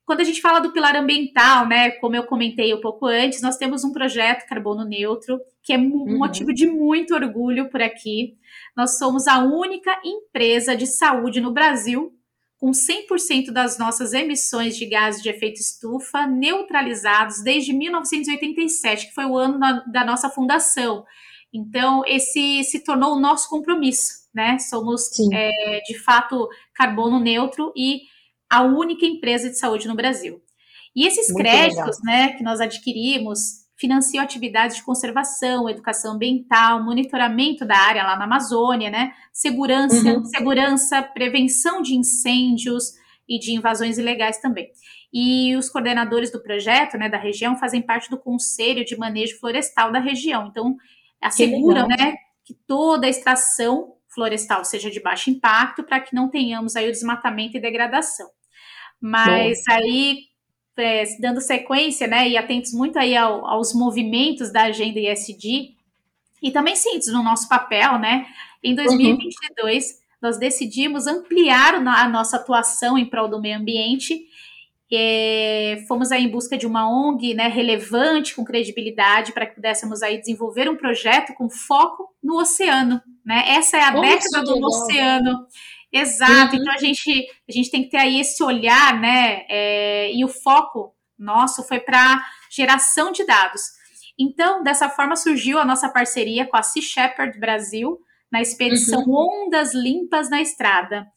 quando 0.06 0.22
a 0.22 0.24
gente 0.24 0.41
fala 0.41 0.60
do 0.60 0.72
pilar 0.72 0.96
ambiental, 0.96 1.68
né, 1.68 1.91
como 1.91 2.15
eu 2.15 2.24
comentei 2.24 2.74
um 2.74 2.79
pouco 2.82 3.06
antes, 3.06 3.41
nós 3.41 3.58
temos 3.58 3.84
um 3.84 3.91
projeto 3.91 4.48
carbono 4.48 4.86
neutro, 4.86 5.38
que 5.62 5.74
é 5.74 5.77
um 5.77 5.91
uhum. 5.91 6.18
motivo 6.18 6.53
de 6.53 6.65
muito 6.65 7.13
orgulho 7.13 7.70
por 7.70 7.82
aqui. 7.82 8.38
Nós 8.75 8.98
somos 8.98 9.27
a 9.27 9.39
única 9.39 10.00
empresa 10.03 10.75
de 10.75 10.88
saúde 10.88 11.41
no 11.41 11.51
Brasil 11.51 12.12
com 12.60 12.72
100% 12.72 13.51
das 13.51 13.80
nossas 13.80 14.13
emissões 14.13 14.75
de 14.75 14.86
gases 14.86 15.24
de 15.24 15.30
efeito 15.30 15.62
estufa 15.62 16.28
neutralizados 16.28 17.42
desde 17.42 17.72
1987, 17.72 19.08
que 19.08 19.13
foi 19.13 19.25
o 19.25 19.38
ano 19.38 19.58
na, 19.58 19.80
da 19.86 20.04
nossa 20.04 20.30
fundação. 20.30 21.06
Então, 21.54 22.04
esse 22.06 22.63
se 22.66 22.84
tornou 22.84 23.16
o 23.16 23.20
nosso 23.20 23.50
compromisso, 23.50 24.28
né? 24.34 24.60
Somos, 24.60 25.10
é, 25.32 25.80
de 25.88 25.98
fato, 26.00 26.50
carbono 26.74 27.18
neutro 27.18 27.72
e 27.75 28.01
a 28.50 28.62
única 28.63 29.06
empresa 29.06 29.50
de 29.50 29.58
saúde 29.58 29.88
no 29.88 29.96
Brasil. 29.96 30.42
E 30.94 31.08
esses 31.08 31.30
Muito 31.30 31.39
créditos, 31.42 31.98
legal. 32.04 32.28
né, 32.28 32.34
que 32.34 32.44
nós 32.44 32.60
adquirimos, 32.60 33.69
financiam 33.80 34.22
atividades 34.22 34.76
de 34.76 34.84
conservação, 34.84 35.70
educação 35.70 36.16
ambiental, 36.16 36.84
monitoramento 36.84 37.66
da 37.66 37.78
área 37.78 38.04
lá 38.04 38.18
na 38.18 38.26
Amazônia, 38.26 38.90
né? 38.90 39.14
Segurança, 39.32 40.10
uhum. 40.10 40.26
segurança, 40.26 41.02
prevenção 41.02 41.82
de 41.82 41.96
incêndios 41.96 42.94
e 43.28 43.40
de 43.40 43.54
invasões 43.54 43.98
ilegais 43.98 44.40
também. 44.40 44.70
E 45.14 45.56
os 45.56 45.70
coordenadores 45.70 46.32
do 46.32 46.44
projeto, 46.44 46.98
né, 46.98 47.08
da 47.08 47.18
região, 47.18 47.56
fazem 47.56 47.82
parte 47.82 48.10
do 48.10 48.18
conselho 48.18 48.84
de 48.84 48.98
manejo 48.98 49.40
florestal 49.40 49.92
da 49.92 50.00
região. 50.00 50.48
Então, 50.48 50.76
asseguram, 51.22 51.88
né, 51.88 52.16
que 52.44 52.54
toda 52.68 53.08
a 53.08 53.10
extração 53.10 53.96
florestal 54.14 54.66
seja 54.66 54.92
de 54.92 55.00
baixo 55.00 55.30
impacto 55.30 55.84
para 55.84 56.00
que 56.00 56.14
não 56.14 56.30
tenhamos 56.30 56.76
aí 56.76 56.90
o 56.90 56.92
desmatamento 56.92 57.58
e 57.58 57.62
degradação. 57.62 58.28
Mas 59.02 59.60
Bom. 59.66 59.74
aí 59.74 60.29
é, 60.78 61.04
dando 61.20 61.42
sequência, 61.42 62.08
né, 62.08 62.30
e 62.30 62.38
atentos 62.38 62.74
muito 62.74 62.98
aí 62.98 63.16
ao, 63.16 63.46
aos 63.46 63.74
movimentos 63.74 64.52
da 64.52 64.64
agenda 64.64 65.00
ESG, 65.00 65.76
e 66.42 66.52
também 66.52 66.76
cientes 66.76 67.12
no 67.12 67.24
nosso 67.24 67.50
papel, 67.50 68.00
né, 68.00 68.26
em 68.64 68.76
2022 68.76 69.86
uhum. 69.86 69.92
nós 70.22 70.38
decidimos 70.38 71.08
ampliar 71.08 71.76
a 71.76 72.10
nossa 72.10 72.38
atuação 72.38 72.98
em 72.98 73.06
prol 73.06 73.28
do 73.28 73.42
meio 73.42 73.58
ambiente, 73.58 74.26
é, 74.92 75.84
fomos 75.88 76.12
aí 76.12 76.24
em 76.24 76.30
busca 76.30 76.58
de 76.58 76.66
uma 76.66 76.90
ONG, 76.90 77.36
né, 77.36 77.48
relevante, 77.48 78.36
com 78.36 78.44
credibilidade, 78.44 79.34
para 79.34 79.46
que 79.46 79.56
pudéssemos 79.56 80.02
aí 80.02 80.18
desenvolver 80.18 80.68
um 80.68 80.76
projeto 80.76 81.34
com 81.36 81.50
foco 81.50 82.10
no 82.24 82.40
oceano, 82.40 83.02
né, 83.24 83.44
essa 83.50 83.78
é 83.78 83.84
a 83.84 83.92
Nossa, 83.92 84.08
década 84.08 84.44
do 84.44 84.66
oceano, 84.66 85.46
Exato, 85.91 86.55
uhum. 86.55 86.62
então 86.62 86.74
a 86.74 86.77
gente, 86.77 87.27
a 87.48 87.51
gente 87.51 87.72
tem 87.72 87.84
que 87.84 87.89
ter 87.89 87.98
aí 87.98 88.19
esse 88.19 88.43
olhar, 88.43 89.00
né? 89.00 89.46
É, 89.50 90.12
e 90.13 90.24
o 90.24 90.27
foco 90.27 90.93
nosso 91.17 91.63
foi 91.63 91.79
para 91.79 92.24
geração 92.51 93.12
de 93.12 93.25
dados. 93.25 93.62
Então, 94.17 94.62
dessa 94.63 94.89
forma 94.89 95.15
surgiu 95.15 95.58
a 95.60 95.65
nossa 95.65 95.89
parceria 95.89 96.46
com 96.46 96.58
a 96.58 96.63
Sea 96.63 96.81
Shepherd 96.81 97.39
Brasil 97.39 97.98
na 98.31 98.41
expedição 98.41 99.03
uhum. 99.03 99.46
Ondas 99.46 99.74
Limpas 99.74 100.29
na 100.29 100.41
Estrada. 100.41 101.08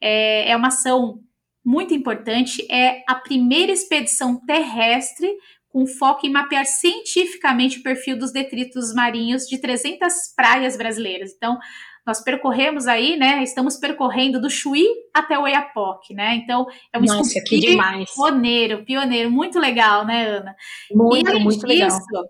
É, 0.00 0.50
é 0.50 0.56
uma 0.56 0.68
ação 0.68 1.20
muito 1.64 1.92
importante, 1.92 2.66
é 2.70 3.02
a 3.08 3.14
primeira 3.14 3.72
expedição 3.72 4.40
terrestre 4.46 5.28
com 5.68 5.86
foco 5.86 6.26
em 6.26 6.30
mapear 6.30 6.66
cientificamente 6.66 7.78
o 7.78 7.82
perfil 7.82 8.18
dos 8.18 8.32
detritos 8.32 8.92
marinhos 8.92 9.46
de 9.46 9.58
300 9.58 10.34
praias 10.34 10.76
brasileiras. 10.76 11.32
Então, 11.36 11.58
nós 12.06 12.22
percorremos 12.22 12.86
aí, 12.86 13.16
né? 13.16 13.42
Estamos 13.42 13.76
percorrendo 13.76 14.40
do 14.40 14.50
Chuí 14.50 14.86
até 15.14 15.38
o 15.38 15.42
Oiapoque, 15.42 16.14
né? 16.14 16.36
Então, 16.36 16.66
é 16.92 16.98
um 16.98 17.02
Nossa, 17.02 17.40
que 17.44 17.58
demais. 17.58 18.10
pioneiro, 18.14 18.84
pioneiro, 18.84 19.30
muito 19.30 19.58
legal, 19.58 20.06
né, 20.06 20.26
Ana? 20.26 20.56
Muito, 20.90 21.30
e, 21.30 21.38
muito 21.38 21.66
disso, 21.66 21.66
legal. 21.66 22.24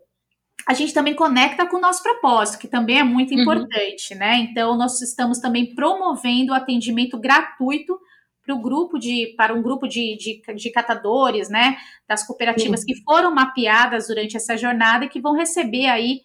A 0.68 0.74
gente 0.74 0.92
também 0.92 1.14
conecta 1.14 1.66
com 1.66 1.76
o 1.76 1.80
nosso 1.80 2.02
propósito, 2.02 2.60
que 2.60 2.68
também 2.68 2.98
é 2.98 3.04
muito 3.04 3.34
uhum. 3.34 3.40
importante, 3.40 4.12
uhum. 4.12 4.18
né? 4.18 4.36
Então, 4.38 4.76
nós 4.76 5.00
estamos 5.00 5.38
também 5.38 5.74
promovendo 5.74 6.52
o 6.52 6.54
atendimento 6.54 7.18
gratuito 7.18 7.98
para 8.44 8.54
o 8.54 8.60
grupo 8.60 8.98
de 8.98 9.34
para 9.36 9.54
um 9.54 9.62
grupo 9.62 9.86
de, 9.86 10.16
de, 10.16 10.54
de 10.54 10.70
catadores, 10.70 11.48
né? 11.48 11.76
Das 12.08 12.26
cooperativas 12.26 12.84
que 12.84 12.94
foram 13.04 13.34
mapeadas 13.34 14.08
durante 14.08 14.36
essa 14.36 14.56
jornada 14.56 15.04
e 15.04 15.08
que 15.08 15.20
vão 15.20 15.34
receber 15.34 15.86
aí 15.86 16.20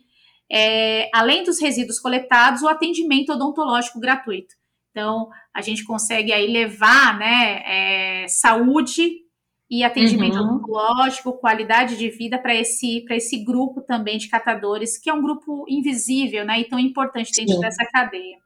é, 0.52 1.10
além 1.14 1.44
dos 1.44 1.60
resíduos 1.60 2.00
coletados, 2.00 2.62
o 2.62 2.68
atendimento 2.68 3.34
odontológico 3.34 4.00
gratuito. 4.00 4.54
Então, 4.92 5.30
a 5.54 5.62
gente 5.62 5.84
consegue 5.84 6.32
aí 6.32 6.48
levar 6.48 7.18
né, 7.20 7.64
é, 7.66 8.28
saúde 8.28 9.26
e 9.70 9.84
atendimento 9.84 10.38
uhum. 10.38 10.44
odontológico, 10.44 11.38
qualidade 11.40 11.98
de 11.98 12.10
vida 12.10 12.38
para 12.38 12.56
esse, 12.56 13.04
esse 13.10 13.44
grupo 13.44 13.82
também 13.82 14.18
de 14.18 14.30
catadores, 14.30 14.98
que 14.98 15.10
é 15.10 15.14
um 15.14 15.22
grupo 15.22 15.66
invisível 15.68 16.46
né, 16.46 16.60
e 16.60 16.66
tão 16.66 16.80
importante 16.80 17.32
dentro 17.36 17.56
Sim. 17.56 17.60
dessa 17.60 17.86
cadeia. 17.92 18.38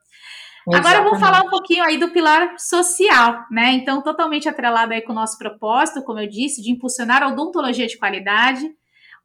Exatamente. 0.68 0.88
Agora 0.88 0.98
eu 0.98 1.04
vou 1.10 1.20
falar 1.20 1.46
um 1.46 1.50
pouquinho 1.50 1.84
aí 1.84 1.98
do 1.98 2.10
pilar 2.10 2.56
social, 2.60 3.46
né? 3.50 3.74
Então, 3.74 4.04
totalmente 4.04 4.48
atrelado 4.48 4.94
aí 4.94 5.02
com 5.02 5.12
o 5.12 5.16
nosso 5.16 5.38
propósito, 5.38 6.04
como 6.04 6.20
eu 6.20 6.28
disse, 6.28 6.62
de 6.62 6.72
impulsionar 6.72 7.24
a 7.24 7.28
odontologia 7.28 7.88
de 7.88 7.98
qualidade, 7.98 8.70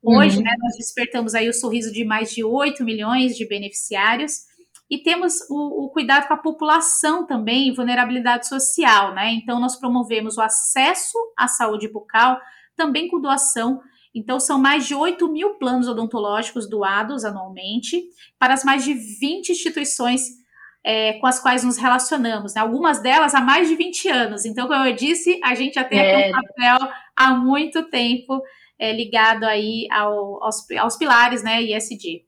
Hoje, 0.05 0.37
uhum. 0.37 0.45
né, 0.45 0.51
nós 0.59 0.77
despertamos 0.77 1.35
aí 1.35 1.49
o 1.49 1.55
sorriso 1.55 1.91
de 1.93 2.05
mais 2.05 2.31
de 2.31 2.45
8 2.45 2.85
milhões 2.85 3.37
de 3.37 3.49
beneficiários 3.49 4.45
e 4.91 4.99
temos 4.99 5.41
o, 5.49 5.87
o, 5.87 5.89
cuidado 5.89 6.29
com 6.29 6.35
a 6.35 6.39
população 6.39 7.27
também 7.27 7.73
vulnerabilidade 7.73 8.47
social, 8.47 9.15
né? 9.15 9.33
Então, 9.33 9.59
nós 9.59 9.77
promovemos 9.77 10.37
o 10.37 10.43
acesso 10.43 11.17
à 11.37 11.49
saúde 11.49 11.89
bucal 11.89 12.39
também 12.77 13.09
com 13.09 13.21
doação. 13.21 13.81
Então, 14.15 14.39
são 14.39 14.59
mais 14.59 14.87
de 14.87 14.95
8 14.95 15.27
mil 15.33 15.55
planos 15.55 15.89
odontológicos 15.89 16.69
doados 16.69 17.25
anualmente 17.25 18.05
para 18.39 18.53
as 18.53 18.63
mais 18.63 18.85
de 18.85 18.93
20 18.93 19.53
instituições 19.53 20.45
é, 20.85 21.15
com 21.15 21.27
as 21.27 21.41
quais 21.41 21.65
nos 21.65 21.79
relacionamos, 21.79 22.55
né? 22.55 22.61
Algumas 22.61 23.01
delas 23.01 23.35
há 23.35 23.41
mais 23.41 23.69
de 23.69 23.75
20 23.75 24.09
anos. 24.11 24.45
Então, 24.45 24.69
como 24.69 24.85
eu 24.85 24.95
disse, 24.95 25.41
a 25.43 25.55
gente 25.55 25.75
já 25.75 25.85
tem 25.85 25.99
é. 25.99 26.29
aqui 26.29 26.29
um 26.29 26.43
papel 26.43 26.93
há 27.17 27.35
muito 27.35 27.89
tempo 27.91 28.41
é, 28.79 28.93
ligado 28.93 29.45
aí 29.45 29.87
ao, 29.91 30.43
aos, 30.43 30.71
aos 30.79 30.97
pilares, 30.97 31.43
né, 31.43 31.63
ISD. 31.63 32.25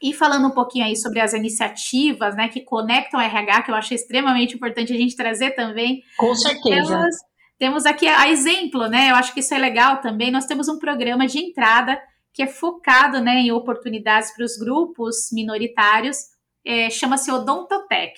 E 0.00 0.14
falando 0.14 0.46
um 0.46 0.52
pouquinho 0.52 0.84
aí 0.84 0.96
sobre 0.96 1.20
as 1.20 1.32
iniciativas, 1.32 2.36
né, 2.36 2.48
que 2.48 2.60
conectam 2.60 3.18
o 3.18 3.22
RH, 3.22 3.62
que 3.62 3.70
eu 3.70 3.74
acho 3.74 3.94
extremamente 3.94 4.54
importante 4.54 4.92
a 4.92 4.96
gente 4.96 5.16
trazer 5.16 5.52
também. 5.52 6.02
Com 6.16 6.34
certeza. 6.34 6.96
Temos, 6.96 7.16
temos 7.58 7.86
aqui 7.86 8.06
a 8.06 8.28
exemplo, 8.28 8.86
né, 8.86 9.10
eu 9.10 9.16
acho 9.16 9.34
que 9.34 9.40
isso 9.40 9.54
é 9.54 9.58
legal 9.58 10.00
também, 10.00 10.30
nós 10.30 10.46
temos 10.46 10.68
um 10.68 10.78
programa 10.78 11.26
de 11.26 11.38
entrada 11.38 12.00
que 12.32 12.42
é 12.42 12.46
focado, 12.46 13.20
né, 13.20 13.40
em 13.40 13.50
oportunidades 13.50 14.32
para 14.36 14.44
os 14.44 14.56
grupos 14.56 15.28
minoritários, 15.32 16.18
é, 16.64 16.88
chama-se 16.88 17.32
Odontotech. 17.32 18.14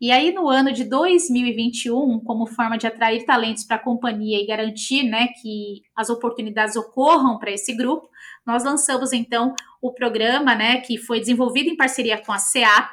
E 0.00 0.12
aí, 0.12 0.32
no 0.32 0.48
ano 0.48 0.72
de 0.72 0.84
2021, 0.84 2.20
como 2.20 2.46
forma 2.46 2.78
de 2.78 2.86
atrair 2.86 3.24
talentos 3.24 3.64
para 3.64 3.76
a 3.76 3.82
companhia 3.82 4.40
e 4.40 4.46
garantir 4.46 5.02
né, 5.02 5.28
que 5.28 5.82
as 5.96 6.08
oportunidades 6.08 6.76
ocorram 6.76 7.36
para 7.38 7.50
esse 7.50 7.74
grupo, 7.74 8.08
nós 8.46 8.62
lançamos 8.62 9.12
então 9.12 9.54
o 9.82 9.92
programa, 9.92 10.54
né, 10.54 10.80
que 10.80 10.98
foi 10.98 11.18
desenvolvido 11.18 11.68
em 11.68 11.76
parceria 11.76 12.16
com 12.16 12.32
a 12.32 12.38
CEAP. 12.38 12.92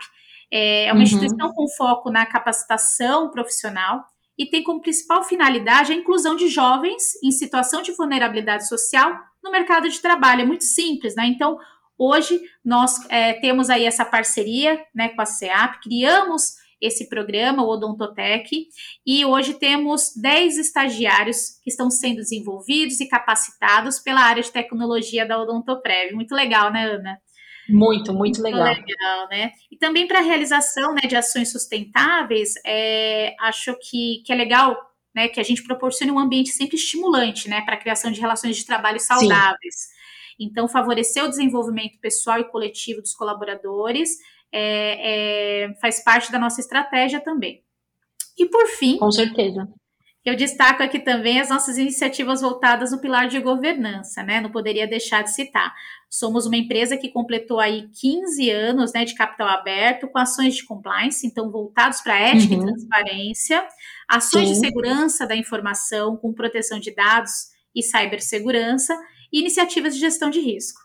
É, 0.52 0.86
é 0.86 0.92
uma 0.92 0.98
uhum. 0.98 1.04
instituição 1.04 1.54
com 1.54 1.68
foco 1.70 2.10
na 2.10 2.26
capacitação 2.26 3.30
profissional 3.30 4.04
e 4.38 4.46
tem 4.48 4.64
como 4.64 4.82
principal 4.82 5.24
finalidade 5.24 5.92
a 5.92 5.96
inclusão 5.96 6.36
de 6.36 6.48
jovens 6.48 7.16
em 7.24 7.32
situação 7.32 7.82
de 7.84 7.92
vulnerabilidade 7.92 8.68
social 8.68 9.16
no 9.44 9.52
mercado 9.52 9.88
de 9.88 10.00
trabalho. 10.00 10.42
É 10.42 10.46
muito 10.46 10.64
simples, 10.64 11.16
né? 11.16 11.28
Então, 11.28 11.58
Hoje 11.98 12.42
nós 12.64 13.10
é, 13.10 13.34
temos 13.34 13.70
aí 13.70 13.86
essa 13.86 14.04
parceria 14.04 14.84
né, 14.94 15.10
com 15.10 15.22
a 15.22 15.26
CEAP, 15.26 15.82
criamos 15.82 16.56
esse 16.82 17.10
programa, 17.10 17.64
o 17.64 17.70
Odontotec, 17.70 18.68
e 19.06 19.26
hoje 19.26 19.54
temos 19.56 20.14
10 20.16 20.58
estagiários 20.58 21.60
que 21.64 21.70
estão 21.70 21.90
sendo 21.90 22.18
desenvolvidos 22.18 23.00
e 23.00 23.08
capacitados 23.08 24.00
pela 24.00 24.22
área 24.22 24.44
de 24.44 24.52
tecnologia 24.52 25.26
da 25.26 25.42
Odontoprev. 25.42 26.14
Muito 26.14 26.36
legal, 26.36 26.72
né, 26.72 26.86
Ana? 26.86 27.18
Muito, 27.68 28.14
muito, 28.14 28.42
muito 28.42 28.42
legal. 28.42 28.64
legal. 28.64 29.28
né? 29.30 29.52
E 29.72 29.78
também 29.78 30.08
para 30.08 30.20
a 30.20 30.24
realização 30.24 30.94
né, 30.94 31.02
de 31.08 31.16
ações 31.16 31.52
sustentáveis, 31.52 32.54
é, 32.66 33.36
acho 33.40 33.76
que, 33.82 34.22
que 34.26 34.32
é 34.32 34.36
legal 34.36 34.78
né, 35.16 35.28
que 35.28 35.40
a 35.40 35.44
gente 35.44 35.64
proporcione 35.64 36.12
um 36.12 36.20
ambiente 36.20 36.50
sempre 36.50 36.76
estimulante 36.76 37.50
né, 37.50 37.62
para 37.62 37.76
a 37.76 37.80
criação 37.80 38.12
de 38.12 38.20
relações 38.20 38.58
de 38.58 38.66
trabalho 38.66 39.00
saudáveis. 39.00 39.76
Sim. 39.76 39.96
Então, 40.38 40.68
favorecer 40.68 41.24
o 41.24 41.30
desenvolvimento 41.30 41.98
pessoal 42.00 42.40
e 42.40 42.44
coletivo 42.44 43.02
dos 43.02 43.14
colaboradores 43.14 44.10
é, 44.52 45.66
é, 45.66 45.74
faz 45.76 46.04
parte 46.04 46.32
da 46.32 46.40
nossa 46.40 46.62
estratégia 46.62 47.20
também. 47.20 47.64
E 48.38 48.46
por 48.48 48.68
fim. 48.68 48.98
Com 48.98 49.12
certeza. 49.12 49.68
Eu 50.26 50.36
destaco 50.36 50.82
aqui 50.82 50.98
também 50.98 51.40
as 51.40 51.50
nossas 51.50 51.78
iniciativas 51.78 52.42
voltadas 52.42 52.92
no 52.92 53.00
pilar 53.00 53.28
de 53.28 53.40
governança, 53.40 54.24
né? 54.24 54.42
Não 54.42 54.52
poderia 54.52 54.88
deixar 54.88 55.22
de 55.22 55.32
citar. 55.32 55.72
Somos 56.10 56.48
uma 56.48 56.58
empresa 56.58 56.98
que 56.98 57.10
completou 57.10 57.60
aí 57.60 57.88
15 58.02 58.50
anos 58.50 58.92
né, 58.92 59.06
de 59.06 59.14
capital 59.14 59.48
aberto 59.48 60.08
com 60.08 60.18
ações 60.18 60.56
de 60.56 60.66
compliance, 60.66 61.28
então 61.28 61.52
voltados 61.52 62.02
para 62.02 62.20
ética 62.20 62.56
uhum. 62.56 62.62
e 62.62 62.66
transparência, 62.66 63.68
ações 64.10 64.48
Sim. 64.48 64.54
de 64.54 64.60
segurança 64.62 65.28
da 65.28 65.36
informação 65.36 66.18
com 66.18 66.34
proteção 66.34 66.80
de 66.80 66.96
dados 66.96 67.52
e 67.76 67.84
cibersegurança 67.84 68.98
e 69.32 69.42
iniciativas 69.42 69.94
de 69.94 70.00
gestão 70.00 70.32
de 70.32 70.40
risco. 70.40 70.80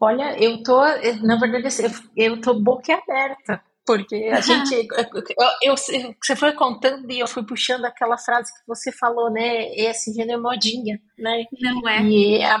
Olha, 0.00 0.36
eu 0.38 0.62
tô, 0.62 0.80
na 1.22 1.36
verdade, 1.38 1.66
assim, 1.66 1.84
eu 2.16 2.40
tô 2.40 2.60
boquiaberta, 2.60 3.62
porque 3.86 4.16
a 4.30 4.40
gente, 4.42 4.74
eu, 4.74 5.72
eu, 5.72 5.74
você 5.76 6.36
foi 6.36 6.52
contando 6.52 7.10
e 7.10 7.20
eu 7.20 7.26
fui 7.28 7.46
puxando 7.46 7.84
aquela 7.84 8.18
frase 8.18 8.52
que 8.52 8.66
você 8.66 8.90
falou, 8.92 9.30
né, 9.30 9.72
esse 9.74 10.12
gênero 10.12 10.38
é 10.38 10.42
modinha, 10.42 11.00
né? 11.16 11.44
Não 11.60 11.88
é. 11.88 12.02
E, 12.02 12.42
a, 12.42 12.58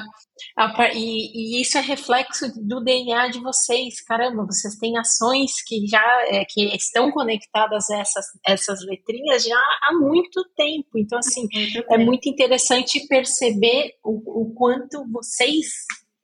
a, 0.56 0.92
e, 0.94 1.58
e, 1.58 1.60
isso 1.60 1.76
é 1.76 1.80
reflexo 1.80 2.46
do 2.56 2.82
DNA 2.82 3.28
de 3.28 3.40
vocês, 3.40 4.00
caramba, 4.02 4.46
vocês 4.46 4.76
têm 4.76 4.96
ações 4.96 5.62
que 5.66 5.86
já, 5.86 6.04
é, 6.28 6.44
que 6.48 6.74
estão 6.76 7.10
conectadas 7.10 7.90
a 7.90 7.98
essas, 7.98 8.24
essas 8.46 8.78
letrinhas 8.86 9.44
já 9.44 9.60
há 9.82 9.92
muito 9.92 10.42
tempo, 10.56 10.96
então 10.96 11.18
assim, 11.18 11.46
é 11.90 11.98
muito 11.98 12.28
interessante 12.28 13.06
perceber 13.08 13.94
o, 14.02 14.42
o 14.42 14.54
quanto 14.54 15.04
vocês 15.10 15.66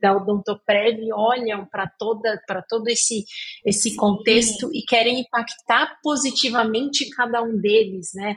da 0.03 0.17
Odontoprev 0.17 0.99
olham 1.15 1.65
para 1.65 1.87
toda 1.87 2.43
para 2.47 2.61
todo 2.61 2.89
esse 2.89 3.25
esse 3.65 3.95
contexto 3.95 4.69
Sim. 4.69 4.79
e 4.79 4.83
querem 4.83 5.21
impactar 5.21 5.99
positivamente 6.03 7.09
cada 7.11 7.41
um 7.43 7.57
deles, 7.57 8.11
né? 8.15 8.37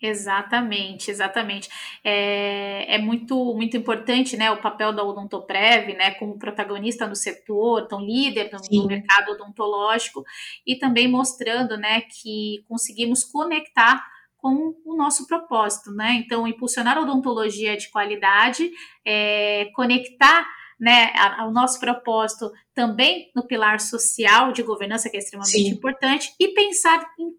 Exatamente, 0.00 1.10
exatamente. 1.10 1.68
É, 2.04 2.94
é 2.94 2.98
muito, 2.98 3.52
muito 3.54 3.76
importante, 3.76 4.36
né, 4.36 4.48
o 4.48 4.62
papel 4.62 4.92
da 4.92 5.02
Odontoprev, 5.02 5.92
né, 5.94 6.12
como 6.12 6.38
protagonista 6.38 7.04
no 7.04 7.16
setor, 7.16 7.88
tão 7.88 8.00
líder 8.00 8.48
no, 8.52 8.60
no, 8.82 8.86
mercado 8.86 9.32
odontológico, 9.32 10.22
e 10.64 10.76
também 10.76 11.08
mostrando, 11.08 11.76
né, 11.76 12.02
que 12.02 12.64
conseguimos 12.68 13.24
conectar 13.24 14.06
com 14.36 14.72
o 14.84 14.96
nosso 14.96 15.26
propósito, 15.26 15.90
né, 15.90 16.12
então 16.24 16.46
impulsionar 16.46 16.96
a 16.96 17.00
odontologia 17.00 17.76
de 17.76 17.90
qualidade, 17.90 18.70
é, 19.04 19.64
conectar 19.74 20.46
né, 20.78 21.12
o 21.46 21.50
nosso 21.50 21.80
propósito 21.80 22.52
também 22.74 23.30
no 23.34 23.46
pilar 23.46 23.80
social 23.80 24.52
de 24.52 24.62
governança, 24.62 25.10
que 25.10 25.16
é 25.16 25.20
extremamente 25.20 25.58
Sim. 25.58 25.68
importante, 25.68 26.32
e 26.38 26.48
pensar 26.48 27.04
em 27.18 27.32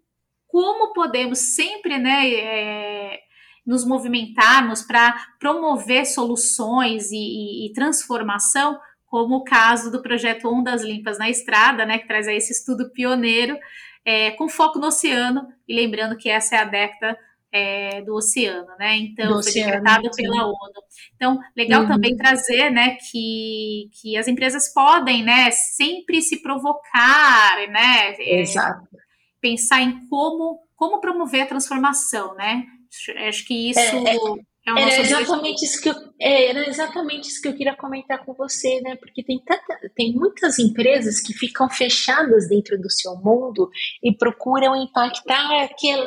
como 0.46 0.92
podemos 0.92 1.38
sempre 1.38 1.96
né, 1.96 2.28
é, 2.34 3.20
nos 3.64 3.84
movimentarmos 3.84 4.82
para 4.82 5.14
promover 5.38 6.04
soluções 6.04 7.10
e, 7.12 7.16
e, 7.16 7.66
e, 7.66 7.72
transformação, 7.72 8.78
como 9.06 9.36
o 9.36 9.44
caso 9.44 9.90
do 9.90 10.02
projeto 10.02 10.48
Ondas 10.48 10.82
Limpas 10.82 11.18
na 11.18 11.30
Estrada, 11.30 11.86
né, 11.86 11.98
que 11.98 12.08
traz 12.08 12.26
aí 12.26 12.36
esse 12.36 12.52
estudo 12.52 12.90
pioneiro 12.90 13.56
é, 14.04 14.32
com 14.32 14.48
foco 14.48 14.78
no 14.78 14.88
oceano, 14.88 15.46
e 15.68 15.74
lembrando 15.74 16.16
que 16.16 16.28
essa 16.28 16.56
é 16.56 16.58
a 16.58 16.64
década 16.64 17.16
é, 17.52 18.00
do 18.02 18.14
oceano, 18.14 18.68
né? 18.78 18.96
Então, 18.96 19.26
do 19.26 19.42
foi 19.42 19.50
oceano, 19.50 19.72
decretado 19.72 20.10
pela 20.16 20.46
ONU. 20.46 20.82
Então, 21.16 21.38
legal 21.56 21.82
uhum. 21.82 21.88
também 21.88 22.16
trazer, 22.16 22.70
né, 22.70 22.96
que, 23.10 23.90
que 24.00 24.16
as 24.16 24.28
empresas 24.28 24.72
podem, 24.72 25.24
né, 25.24 25.50
sempre 25.50 26.22
se 26.22 26.42
provocar, 26.42 27.56
né? 27.68 28.14
É, 28.18 28.40
Exato. 28.40 28.86
pensar 29.40 29.82
em 29.82 30.06
como, 30.08 30.60
como 30.76 31.00
promover 31.00 31.42
a 31.42 31.46
transformação, 31.46 32.34
né? 32.34 32.64
Acho 33.28 33.46
que 33.46 33.70
isso 33.70 33.78
é, 33.78 34.14
é 34.14 34.16
é 34.66 34.82
era 34.82 35.00
exatamente 35.00 35.64
isso 35.64 35.80
que 35.80 35.88
eu, 35.88 35.94
é, 36.20 36.50
era 36.50 36.68
exatamente 36.68 37.28
isso 37.28 37.40
que 37.40 37.48
eu 37.48 37.54
queria 37.54 37.74
comentar 37.74 38.22
com 38.24 38.34
você, 38.34 38.80
né? 38.82 38.94
Porque 38.96 39.22
tem 39.22 39.38
tanta, 39.38 39.90
tem 39.96 40.12
muitas 40.12 40.58
empresas 40.58 41.18
que 41.18 41.32
ficam 41.32 41.68
fechadas 41.70 42.46
dentro 42.46 42.78
do 42.78 42.90
seu 42.90 43.16
mundo 43.16 43.70
e 44.02 44.14
procuram 44.14 44.76
impactar 44.76 45.64
aquele, 45.64 46.06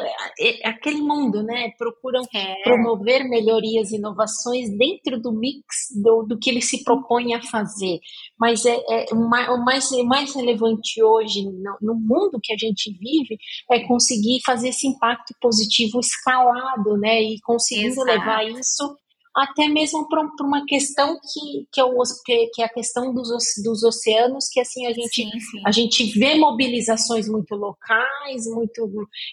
aquele 0.64 1.02
mundo, 1.02 1.42
né? 1.42 1.72
Procuram 1.80 2.22
é. 2.34 2.62
promover 2.64 3.28
melhorias, 3.28 3.92
inovações 3.92 4.70
dentro 4.78 5.20
do 5.20 5.32
mix 5.34 5.88
do, 6.02 6.24
do 6.24 6.38
que 6.38 6.52
ele 6.52 6.62
se 6.62 6.84
propõe 6.84 7.34
a 7.34 7.42
fazer. 7.42 8.00
Mas 8.40 8.66
é, 8.66 8.76
é 8.76 9.06
o, 9.14 9.18
mais, 9.66 9.92
o 9.92 10.06
mais 10.06 10.36
relevante 10.36 11.02
hoje 11.02 11.44
no, 11.44 11.78
no 11.82 11.96
mundo 11.96 12.40
que 12.42 12.54
a 12.54 12.58
gente 12.58 12.92
vive 12.92 13.38
é 13.72 13.80
conseguir 13.88 14.42
fazer 14.46 14.70
esse 14.70 14.88
impacto 14.88 15.34
positivo 15.42 16.00
escalado, 16.00 16.98
né? 16.98 17.20
E 17.20 17.40
conseguindo 17.42 18.04
levar 18.04 18.46
isso 18.46 18.96
até 19.36 19.68
mesmo 19.68 20.08
para 20.08 20.22
uma 20.42 20.64
questão 20.66 21.20
que, 21.20 21.68
que, 21.72 21.82
é 21.82 21.84
o, 21.84 21.98
que, 22.24 22.48
que, 22.54 22.62
é 22.62 22.66
a 22.66 22.70
questão 22.70 23.14
dos, 23.14 23.30
dos 23.64 23.84
oceanos, 23.84 24.48
que 24.48 24.60
assim 24.60 24.86
a 24.86 24.94
gente, 24.94 25.16
sim, 25.16 25.40
sim. 25.40 25.62
a 25.66 25.72
gente 25.72 26.20
vê 26.20 26.36
mobilizações 26.36 27.28
muito 27.28 27.56
locais, 27.56 28.46
muito, 28.46 28.90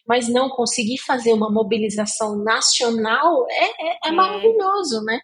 mas 0.09 0.29
não 0.29 0.49
conseguir 0.49 0.99
fazer 0.99 1.35
uma 1.35 1.51
mobilização 1.51 2.37
nacional 2.43 3.47
é, 3.51 3.65
é, 3.65 3.93
é, 4.05 4.09
é. 4.09 4.13
maravilhoso, 4.13 5.03
né? 5.05 5.21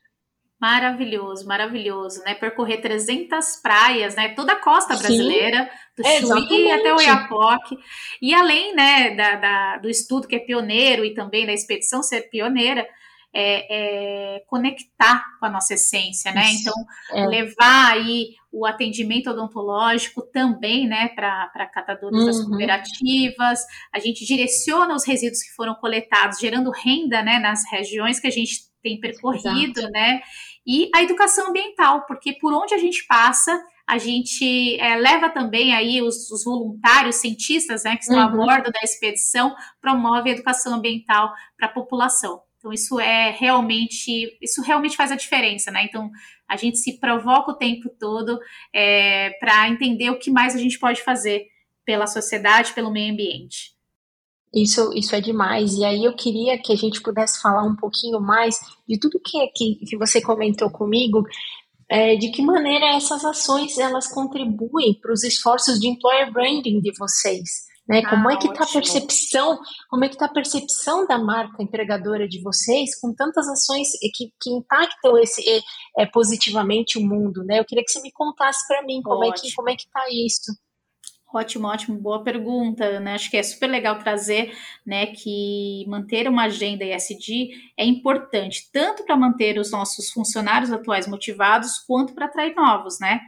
Maravilhoso, 0.58 1.46
maravilhoso, 1.46 2.22
né? 2.24 2.34
Percorrer 2.34 2.80
300 2.80 3.60
praias, 3.62 4.14
né? 4.14 4.30
Toda 4.34 4.54
a 4.54 4.62
costa 4.62 4.96
brasileira, 4.96 5.70
Sim, 5.96 6.20
do 6.20 6.48
Chuí 6.48 6.70
até 6.70 6.94
o 6.94 7.00
Iapoque. 7.00 7.76
E 8.22 8.34
além, 8.34 8.74
né, 8.74 9.14
da, 9.14 9.36
da, 9.36 9.76
do 9.78 9.88
estudo 9.88 10.26
que 10.26 10.36
é 10.36 10.38
pioneiro 10.38 11.04
e 11.04 11.12
também 11.12 11.46
da 11.46 11.52
expedição 11.52 12.02
ser 12.02 12.30
pioneira, 12.30 12.86
é, 13.34 14.36
é, 14.36 14.40
conectar 14.46 15.24
com 15.38 15.46
a 15.46 15.50
nossa 15.50 15.74
essência, 15.74 16.32
né? 16.32 16.44
Então, 16.52 16.74
é. 17.12 17.26
levar 17.26 17.92
aí 17.92 18.30
o 18.50 18.64
atendimento 18.64 19.28
odontológico 19.28 20.22
também, 20.22 20.88
né, 20.88 21.08
para 21.08 21.66
catadores 21.66 22.18
uhum. 22.18 22.26
das 22.26 22.42
cooperativas. 22.42 23.60
A 23.92 23.98
gente 23.98 24.24
direciona 24.24 24.94
os 24.94 25.04
resíduos 25.04 25.42
que 25.42 25.54
foram 25.54 25.74
coletados, 25.74 26.38
gerando 26.38 26.70
renda, 26.70 27.22
né, 27.22 27.38
nas 27.38 27.62
regiões 27.70 28.18
que 28.18 28.26
a 28.26 28.30
gente 28.30 28.60
tem 28.82 28.98
percorrido, 28.98 29.80
Exato. 29.80 29.92
né? 29.92 30.20
E 30.66 30.88
a 30.94 31.02
educação 31.02 31.48
ambiental, 31.48 32.06
porque 32.06 32.32
por 32.34 32.52
onde 32.54 32.74
a 32.74 32.78
gente 32.78 33.06
passa, 33.06 33.62
a 33.86 33.98
gente 33.98 34.80
é, 34.80 34.96
leva 34.96 35.28
também 35.28 35.74
aí 35.74 36.02
os, 36.02 36.30
os, 36.30 36.42
voluntários, 36.42 37.16
cientistas, 37.16 37.84
né, 37.84 37.96
que 37.96 38.02
estão 38.02 38.16
uhum. 38.16 38.24
a 38.24 38.28
bordo 38.28 38.72
da 38.72 38.80
expedição, 38.82 39.54
promove 39.80 40.30
a 40.30 40.32
educação 40.32 40.74
ambiental 40.74 41.32
para 41.56 41.68
a 41.68 41.72
população. 41.72 42.40
Então, 42.66 42.72
isso 42.72 42.98
é 42.98 43.30
realmente, 43.30 44.36
isso 44.42 44.60
realmente 44.60 44.96
faz 44.96 45.12
a 45.12 45.16
diferença, 45.16 45.70
né? 45.70 45.84
Então, 45.84 46.10
a 46.48 46.56
gente 46.56 46.78
se 46.78 46.98
provoca 46.98 47.52
o 47.52 47.56
tempo 47.56 47.88
todo 47.96 48.40
é, 48.74 49.30
para 49.38 49.68
entender 49.68 50.10
o 50.10 50.18
que 50.18 50.32
mais 50.32 50.56
a 50.56 50.58
gente 50.58 50.76
pode 50.76 51.00
fazer 51.02 51.46
pela 51.84 52.08
sociedade, 52.08 52.72
pelo 52.72 52.90
meio 52.90 53.12
ambiente. 53.12 53.76
Isso, 54.52 54.92
isso 54.94 55.14
é 55.14 55.20
demais. 55.20 55.74
E 55.74 55.84
aí 55.84 56.04
eu 56.04 56.16
queria 56.16 56.60
que 56.60 56.72
a 56.72 56.76
gente 56.76 57.00
pudesse 57.00 57.40
falar 57.40 57.62
um 57.62 57.76
pouquinho 57.76 58.20
mais 58.20 58.58
de 58.88 58.98
tudo 58.98 59.20
que, 59.24 59.46
que, 59.54 59.76
que 59.86 59.96
você 59.96 60.20
comentou 60.20 60.68
comigo, 60.68 61.22
é, 61.88 62.16
de 62.16 62.32
que 62.32 62.42
maneira 62.42 62.96
essas 62.96 63.24
ações 63.24 63.78
elas 63.78 64.08
contribuem 64.08 64.98
para 65.00 65.12
os 65.12 65.22
esforços 65.22 65.78
de 65.78 65.86
employer 65.86 66.32
branding 66.32 66.80
de 66.80 66.90
vocês. 66.98 67.66
Né? 67.88 68.02
Ah, 68.04 68.10
como 68.10 68.30
é 68.30 68.36
que 68.36 68.48
está 68.48 68.64
a 68.64 68.66
percepção, 68.66 69.58
como 69.88 70.04
é 70.04 70.08
que 70.08 70.16
tá 70.16 70.26
a 70.26 70.32
percepção 70.32 71.06
da 71.06 71.18
marca 71.18 71.62
empregadora 71.62 72.26
de 72.26 72.42
vocês 72.42 72.98
com 73.00 73.14
tantas 73.14 73.48
ações 73.48 73.90
que, 74.14 74.32
que 74.40 74.50
impactam 74.50 75.16
esse 75.18 75.42
é, 75.96 76.04
positivamente 76.06 76.98
o 76.98 77.06
mundo, 77.06 77.44
né? 77.44 77.60
Eu 77.60 77.64
queria 77.64 77.84
que 77.84 77.90
você 77.90 78.00
me 78.00 78.10
contasse 78.10 78.66
para 78.66 78.82
mim 78.82 79.00
como 79.02 79.20
ótimo. 79.20 79.34
é 79.34 79.40
que 79.40 79.54
como 79.54 79.70
é 79.70 79.76
que 79.76 79.88
tá 79.88 80.04
isso. 80.10 80.52
Ótimo, 81.32 81.66
ótimo, 81.68 81.98
boa 81.98 82.22
pergunta, 82.22 82.98
né? 82.98 83.14
Acho 83.14 83.30
que 83.30 83.36
é 83.36 83.42
super 83.42 83.66
legal 83.66 83.98
trazer, 83.98 84.56
né, 84.86 85.06
que 85.06 85.84
manter 85.86 86.28
uma 86.28 86.44
agenda 86.44 86.84
ESG 86.84 87.50
é 87.76 87.84
importante, 87.84 88.70
tanto 88.72 89.04
para 89.04 89.16
manter 89.16 89.58
os 89.58 89.70
nossos 89.70 90.10
funcionários 90.10 90.72
atuais 90.72 91.06
motivados, 91.06 91.78
quanto 91.86 92.14
para 92.14 92.26
atrair 92.26 92.54
novos, 92.54 92.98
né? 93.00 93.20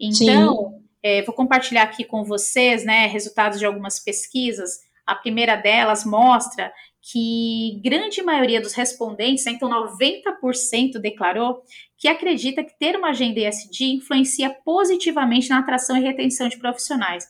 Então, 0.00 0.80
é, 1.02 1.22
vou 1.22 1.34
compartilhar 1.34 1.82
aqui 1.82 2.04
com 2.04 2.24
vocês, 2.24 2.84
né, 2.84 3.06
resultados 3.06 3.58
de 3.58 3.66
algumas 3.66 3.98
pesquisas. 3.98 4.80
A 5.06 5.14
primeira 5.14 5.56
delas 5.56 6.04
mostra 6.04 6.72
que 7.02 7.80
grande 7.82 8.22
maioria 8.22 8.60
dos 8.60 8.74
respondentes, 8.74 9.44
né, 9.44 9.52
então 9.52 9.68
90% 9.68 11.00
declarou 11.00 11.62
que 11.96 12.08
acredita 12.08 12.62
que 12.62 12.78
ter 12.78 12.96
uma 12.96 13.10
agenda 13.10 13.40
ESG 13.40 13.94
influencia 13.94 14.50
positivamente 14.64 15.48
na 15.48 15.58
atração 15.58 15.96
e 15.96 16.00
retenção 16.00 16.48
de 16.48 16.58
profissionais. 16.58 17.26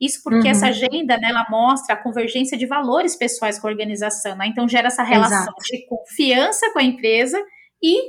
Isso 0.00 0.22
porque 0.22 0.48
uhum. 0.48 0.52
essa 0.52 0.68
agenda, 0.68 1.18
né, 1.18 1.28
ela 1.28 1.46
mostra 1.50 1.94
a 1.94 2.02
convergência 2.02 2.56
de 2.56 2.64
valores 2.64 3.14
pessoais 3.16 3.58
com 3.58 3.68
a 3.68 3.70
organização, 3.70 4.34
né? 4.34 4.46
Então 4.46 4.66
gera 4.66 4.86
essa 4.86 5.02
relação 5.02 5.42
Exato. 5.42 5.62
de 5.62 5.86
confiança 5.86 6.72
com 6.72 6.78
a 6.78 6.82
empresa 6.82 7.38
e 7.82 8.00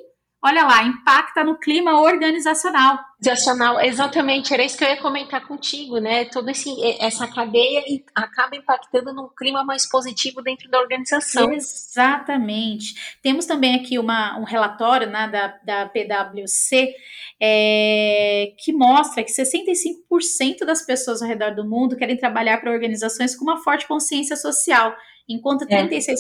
olha 0.44 0.66
lá, 0.66 0.84
impacta 0.84 1.44
no 1.44 1.56
clima 1.56 2.02
organizacional. 2.02 3.00
Organizacional, 3.22 3.80
exatamente, 3.80 4.52
era 4.52 4.64
isso 4.64 4.76
que 4.76 4.84
eu 4.84 4.90
ia 4.90 5.00
comentar 5.00 5.46
contigo, 5.46 6.00
né? 6.00 6.26
Toda 6.26 6.52
essa 7.00 7.28
cadeia 7.28 7.84
acaba 8.16 8.56
impactando 8.56 9.14
num 9.14 9.28
clima 9.28 9.64
mais 9.64 9.88
positivo 9.88 10.42
dentro 10.42 10.68
da 10.72 10.80
organização. 10.80 11.54
Exatamente. 11.54 12.96
Temos 13.22 13.46
também 13.46 13.76
aqui 13.76 14.00
uma, 14.00 14.40
um 14.40 14.44
relatório 14.44 15.08
né, 15.08 15.28
da, 15.28 15.48
da 15.64 15.90
PwC 15.90 16.96
é, 17.40 18.54
que 18.58 18.74
mostra 18.74 19.24
que 19.24 19.32
65% 19.32 20.66
das 20.66 20.84
pessoas 20.84 21.22
ao 21.22 21.28
redor 21.28 21.54
do 21.54 21.64
mundo 21.64 21.96
querem 21.96 22.18
trabalhar 22.18 22.60
para 22.60 22.72
organizações 22.72 23.36
com 23.36 23.44
uma 23.44 23.62
forte 23.62 23.88
consciência 23.88 24.36
social, 24.36 24.96
enquanto 25.30 25.68
36% 25.68 26.16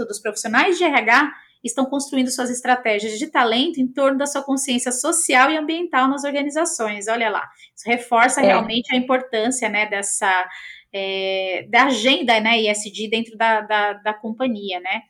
é. 0.00 0.04
dos 0.04 0.20
profissionais 0.20 0.78
de 0.78 0.84
RH 0.84 1.32
estão 1.62 1.84
construindo 1.84 2.30
suas 2.30 2.50
estratégias 2.50 3.18
de 3.18 3.26
talento 3.26 3.80
em 3.80 3.86
torno 3.86 4.18
da 4.18 4.26
sua 4.26 4.42
consciência 4.42 4.90
social 4.92 5.50
e 5.50 5.56
ambiental 5.56 6.08
nas 6.08 6.24
organizações. 6.24 7.08
Olha 7.08 7.28
lá, 7.28 7.48
isso 7.76 7.88
reforça 7.88 8.40
é. 8.40 8.46
realmente 8.46 8.94
a 8.94 8.96
importância 8.96 9.68
né, 9.68 9.86
dessa 9.86 10.48
é, 10.92 11.66
da 11.70 11.84
agenda 11.84 12.40
né, 12.40 12.60
ESG 12.62 13.08
dentro 13.08 13.36
da, 13.36 13.60
da, 13.60 13.92
da 13.94 14.14
companhia, 14.14 14.80
né? 14.80 15.02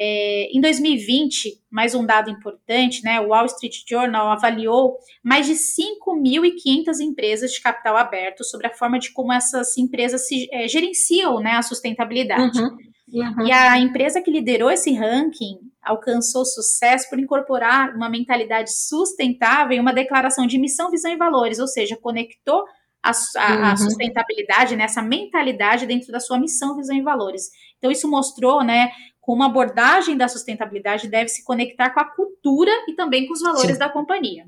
É, 0.00 0.48
em 0.56 0.60
2020, 0.60 1.60
mais 1.68 1.92
um 1.92 2.06
dado 2.06 2.30
importante, 2.30 3.02
né, 3.02 3.20
o 3.20 3.30
Wall 3.30 3.46
Street 3.46 3.78
Journal 3.88 4.30
avaliou 4.30 4.96
mais 5.24 5.44
de 5.44 5.54
5.500 5.54 7.00
empresas 7.00 7.50
de 7.50 7.60
capital 7.60 7.96
aberto 7.96 8.44
sobre 8.44 8.68
a 8.68 8.72
forma 8.72 9.00
de 9.00 9.12
como 9.12 9.32
essas 9.32 9.76
empresas 9.76 10.28
se, 10.28 10.48
é, 10.52 10.68
gerenciam 10.68 11.40
né, 11.40 11.52
a 11.52 11.62
sustentabilidade. 11.62 12.60
Uhum. 12.60 12.76
Uhum. 13.12 13.46
E 13.46 13.50
a 13.50 13.78
empresa 13.78 14.22
que 14.22 14.30
liderou 14.30 14.70
esse 14.70 14.92
ranking 14.92 15.58
alcançou 15.82 16.44
sucesso 16.44 17.08
por 17.08 17.18
incorporar 17.18 17.94
uma 17.94 18.08
mentalidade 18.08 18.70
sustentável 18.72 19.76
e 19.76 19.80
uma 19.80 19.92
declaração 19.92 20.46
de 20.46 20.58
missão, 20.58 20.90
visão 20.90 21.10
e 21.10 21.16
valores, 21.16 21.58
ou 21.58 21.66
seja, 21.66 21.96
conectou 21.96 22.64
a, 23.02 23.10
a, 23.10 23.54
uhum. 23.54 23.64
a 23.64 23.76
sustentabilidade, 23.76 24.76
né, 24.76 24.84
essa 24.84 25.02
mentalidade 25.02 25.86
dentro 25.86 26.12
da 26.12 26.20
sua 26.20 26.38
missão, 26.38 26.76
visão 26.76 26.96
e 26.96 27.02
valores. 27.02 27.50
Então, 27.78 27.90
isso 27.90 28.08
mostrou, 28.10 28.62
né, 28.62 28.90
como 29.20 29.42
a 29.42 29.46
abordagem 29.46 30.16
da 30.16 30.28
sustentabilidade 30.28 31.08
deve 31.08 31.28
se 31.28 31.44
conectar 31.44 31.90
com 31.90 32.00
a 32.00 32.04
cultura 32.04 32.72
e 32.88 32.94
também 32.94 33.26
com 33.26 33.32
os 33.32 33.40
valores 33.40 33.72
Sim. 33.72 33.78
da 33.78 33.88
companhia. 33.88 34.46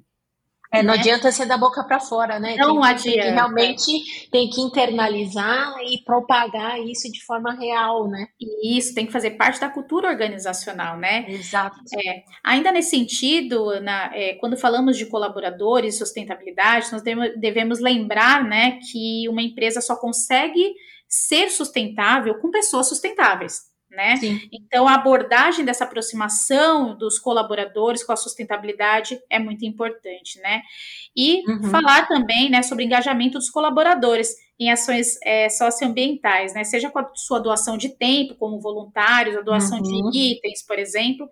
É, 0.73 0.83
não 0.83 0.95
né? 0.95 1.01
adianta 1.01 1.33
ser 1.33 1.47
da 1.47 1.59
boca 1.59 1.83
para 1.83 1.99
fora, 1.99 2.39
né? 2.39 2.55
Não 2.57 2.81
tem, 2.81 2.91
adianta. 2.91 3.03
Tem 3.03 3.21
que 3.21 3.31
realmente 3.31 4.29
tem 4.31 4.49
que 4.49 4.61
internalizar 4.61 5.75
e 5.85 5.99
propagar 6.05 6.79
isso 6.81 7.11
de 7.11 7.25
forma 7.25 7.53
real, 7.55 8.09
né? 8.09 8.29
Isso 8.63 8.95
tem 8.95 9.05
que 9.05 9.13
fazer 9.13 9.33
parte 9.33 9.59
da 9.61 9.69
cultura 9.69 10.09
organizacional, 10.09 10.97
né? 10.97 11.27
Exato. 11.29 11.81
É, 11.99 12.23
ainda 12.45 12.71
nesse 12.71 12.91
sentido, 12.91 13.81
na, 13.81 14.11
é, 14.15 14.35
quando 14.35 14.57
falamos 14.57 14.97
de 14.97 15.07
colaboradores, 15.07 15.99
sustentabilidade, 15.99 16.93
nós 16.93 17.03
devemos 17.03 17.81
lembrar, 17.81 18.45
né, 18.45 18.79
que 18.91 19.29
uma 19.29 19.43
empresa 19.43 19.81
só 19.81 19.97
consegue 19.97 20.75
ser 21.09 21.51
sustentável 21.51 22.39
com 22.39 22.51
pessoas 22.51 22.89
sustentáveis 22.89 23.70
né? 23.91 24.17
Sim. 24.17 24.41
Então, 24.53 24.87
a 24.87 24.95
abordagem 24.95 25.65
dessa 25.65 25.85
aproximação 25.85 26.97
dos 26.97 27.19
colaboradores 27.19 28.05
com 28.05 28.13
a 28.13 28.17
sustentabilidade 28.17 29.21
é 29.29 29.39
muito 29.39 29.65
importante, 29.65 30.41
né? 30.41 30.63
E 31.17 31.43
uhum. 31.49 31.71
falar 31.71 32.07
também, 32.07 32.51
né, 32.51 32.63
sobre 32.63 32.85
engajamento 32.85 33.39
dos 33.39 33.51
colaboradores 33.51 34.35
em 34.61 34.71
ações 34.71 35.19
é, 35.25 35.49
socioambientais, 35.49 36.53
né? 36.53 36.65
Seja 36.65 36.91
com 36.91 36.99
a 36.99 37.11
sua 37.15 37.39
doação 37.39 37.79
de 37.79 37.89
tempo, 37.97 38.35
como 38.35 38.61
voluntários, 38.61 39.35
a 39.35 39.41
doação 39.41 39.79
uhum. 39.79 40.11
de 40.11 40.35
itens, 40.35 40.63
por 40.63 40.79
exemplo, 40.79 41.27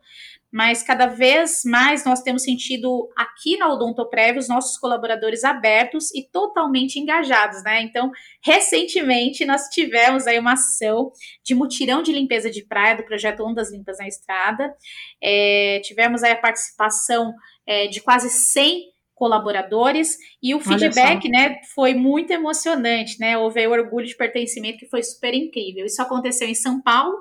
mas 0.50 0.82
cada 0.82 1.06
vez 1.06 1.60
mais 1.64 2.06
nós 2.06 2.22
temos 2.22 2.42
sentido 2.42 3.10
aqui 3.14 3.58
na 3.58 3.70
Odontoprev 3.70 4.38
os 4.38 4.48
nossos 4.48 4.78
colaboradores 4.78 5.44
abertos 5.44 6.12
e 6.14 6.22
totalmente 6.22 6.98
engajados, 6.98 7.62
né? 7.62 7.82
Então, 7.82 8.10
recentemente 8.42 9.44
nós 9.44 9.68
tivemos 9.68 10.26
aí 10.26 10.38
uma 10.38 10.54
ação 10.54 11.12
de 11.44 11.54
mutirão 11.54 12.02
de 12.02 12.12
limpeza 12.12 12.50
de 12.50 12.64
praia 12.64 12.96
do 12.96 13.04
projeto 13.04 13.44
Ondas 13.44 13.70
Limpas 13.70 13.98
na 13.98 14.08
Estrada. 14.08 14.74
É, 15.22 15.80
tivemos 15.84 16.22
aí 16.22 16.32
a 16.32 16.36
participação 16.36 17.34
é, 17.66 17.86
de 17.88 18.00
quase 18.00 18.30
100 18.30 18.84
colaboradores 19.18 20.16
e 20.40 20.54
o 20.54 20.60
feedback, 20.60 21.28
né, 21.28 21.56
foi 21.74 21.92
muito 21.92 22.30
emocionante, 22.30 23.18
né? 23.18 23.36
Houve 23.36 23.66
o 23.66 23.72
orgulho 23.72 24.06
de 24.06 24.16
pertencimento 24.16 24.78
que 24.78 24.88
foi 24.88 25.02
super 25.02 25.34
incrível. 25.34 25.84
Isso 25.84 26.00
aconteceu 26.00 26.48
em 26.48 26.54
São 26.54 26.80
Paulo. 26.80 27.16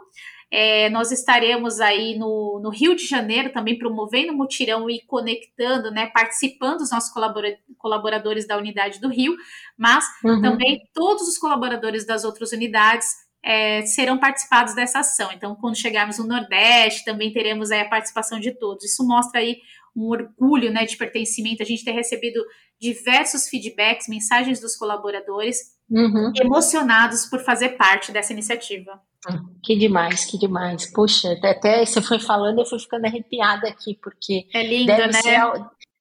É, 0.49 0.89
nós 0.91 1.12
estaremos 1.12 1.81
aí 1.81 2.17
no, 2.17 2.62
no, 2.63 2.69
Rio 2.69 2.95
de 2.95 3.05
Janeiro 3.05 3.51
também 3.51 3.77
promovendo 3.77 4.31
o 4.31 4.38
mutirão 4.38 4.89
e 4.89 5.01
conectando, 5.01 5.91
né, 5.91 6.10
participando 6.13 6.81
os 6.81 6.91
nossos 6.91 7.12
colabora 7.12 7.57
colaboradores 7.77 8.47
da 8.47 8.57
unidade 8.57 9.01
do 9.01 9.10
Rio, 9.10 9.36
mas 9.77 10.05
uhum. 10.23 10.41
também 10.41 10.88
todos 10.93 11.27
os 11.27 11.38
colaboradores 11.38 12.05
das 12.05 12.23
outras 12.23 12.53
unidades 12.53 13.07
é, 13.43 13.86
serão 13.86 14.17
participados 14.17 14.73
dessa 14.73 14.99
ação. 14.99 15.31
Então, 15.33 15.53
quando 15.55 15.75
chegarmos 15.75 16.17
no 16.17 16.27
Nordeste, 16.27 17.03
também 17.03 17.33
teremos 17.33 17.69
aí 17.69 17.81
a 17.81 17.89
participação 17.89 18.39
de 18.39 18.51
todos. 18.51 18.86
Isso 18.86 19.05
mostra 19.05 19.41
aí 19.41 19.57
um 19.97 20.10
orgulho 20.10 20.71
né, 20.71 20.86
de 20.86 20.95
pertencimento, 20.95 21.63
a 21.63 21.65
gente 21.65 21.83
ter 21.83 21.91
recebido 21.91 22.39
diversos 22.79 23.49
feedbacks, 23.49 24.07
mensagens 24.07 24.60
dos 24.62 24.75
colaboradores 24.75 25.57
uhum. 25.89 26.31
emocionados 26.39 27.25
por 27.25 27.39
fazer 27.39 27.69
parte 27.69 28.12
dessa 28.12 28.31
iniciativa. 28.31 29.01
Que 29.63 29.75
demais, 29.75 30.25
que 30.25 30.38
demais. 30.38 30.86
Puxa, 30.93 31.33
até 31.43 31.83
você 31.83 32.01
foi 32.01 32.19
falando, 32.19 32.60
eu 32.60 32.65
fui 32.65 32.79
ficando 32.79 33.05
arrepiada 33.05 33.67
aqui, 33.67 33.97
porque 34.01 34.47
é 34.53 34.65
lindo, 34.65 34.86
deve 34.86 35.12
né? 35.12 35.21
Ser, 35.21 35.41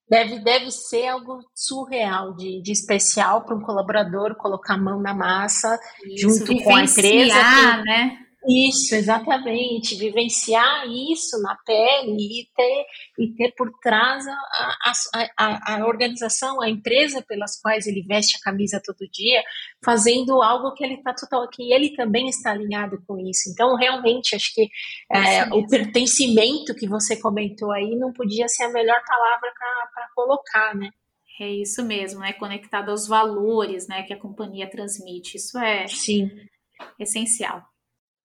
deve, 0.07 0.39
deve 0.39 0.71
ser 0.71 1.07
algo 1.07 1.39
surreal, 1.55 2.35
de, 2.35 2.61
de 2.61 2.71
especial 2.71 3.43
para 3.43 3.55
um 3.55 3.61
colaborador 3.61 4.35
colocar 4.35 4.75
a 4.75 4.77
mão 4.77 5.01
na 5.01 5.13
massa 5.13 5.77
Isso, 6.05 6.29
junto 6.29 6.63
com 6.63 6.75
a 6.75 6.83
empresa. 6.83 7.33
Que, 7.33 7.83
né? 7.83 8.26
Isso, 8.47 8.95
exatamente. 8.95 9.97
Vivenciar 9.97 10.87
isso 10.87 11.37
na 11.41 11.55
pele 11.65 12.15
e 12.17 12.49
ter, 12.55 12.85
e 13.19 13.33
ter 13.35 13.51
por 13.51 13.69
trás 13.81 14.25
a, 14.25 14.93
a, 15.37 15.75
a, 15.75 15.85
organização, 15.85 16.61
a 16.61 16.69
empresa 16.69 17.21
pelas 17.21 17.59
quais 17.59 17.87
ele 17.87 18.03
veste 18.03 18.37
a 18.37 18.41
camisa 18.41 18.81
todo 18.83 19.09
dia, 19.11 19.43
fazendo 19.83 20.41
algo 20.41 20.73
que 20.73 20.83
ele 20.83 21.01
tá 21.03 21.13
total, 21.13 21.47
que 21.49 21.73
ele 21.73 21.93
também 21.93 22.29
está 22.29 22.51
alinhado 22.51 23.03
com 23.05 23.19
isso. 23.19 23.49
Então, 23.51 23.75
realmente, 23.75 24.33
acho 24.33 24.53
que 24.53 24.69
é, 25.11 25.43
o 25.53 25.67
pertencimento 25.67 26.73
que 26.73 26.87
você 26.87 27.19
comentou 27.19 27.73
aí 27.73 27.97
não 27.97 28.13
podia 28.13 28.47
ser 28.47 28.63
a 28.63 28.71
melhor 28.71 29.01
palavra 29.05 29.51
para 29.93 30.07
colocar, 30.15 30.73
né? 30.73 30.89
É 31.39 31.49
isso 31.49 31.83
mesmo, 31.83 32.23
é 32.23 32.33
conectado 32.33 32.89
aos 32.89 33.07
valores, 33.07 33.87
né, 33.87 34.01
que 34.03 34.13
a 34.13 34.19
companhia 34.19 34.67
transmite. 34.67 35.37
Isso 35.37 35.59
é 35.59 35.85
Sim. 35.85 36.31
essencial 36.97 37.61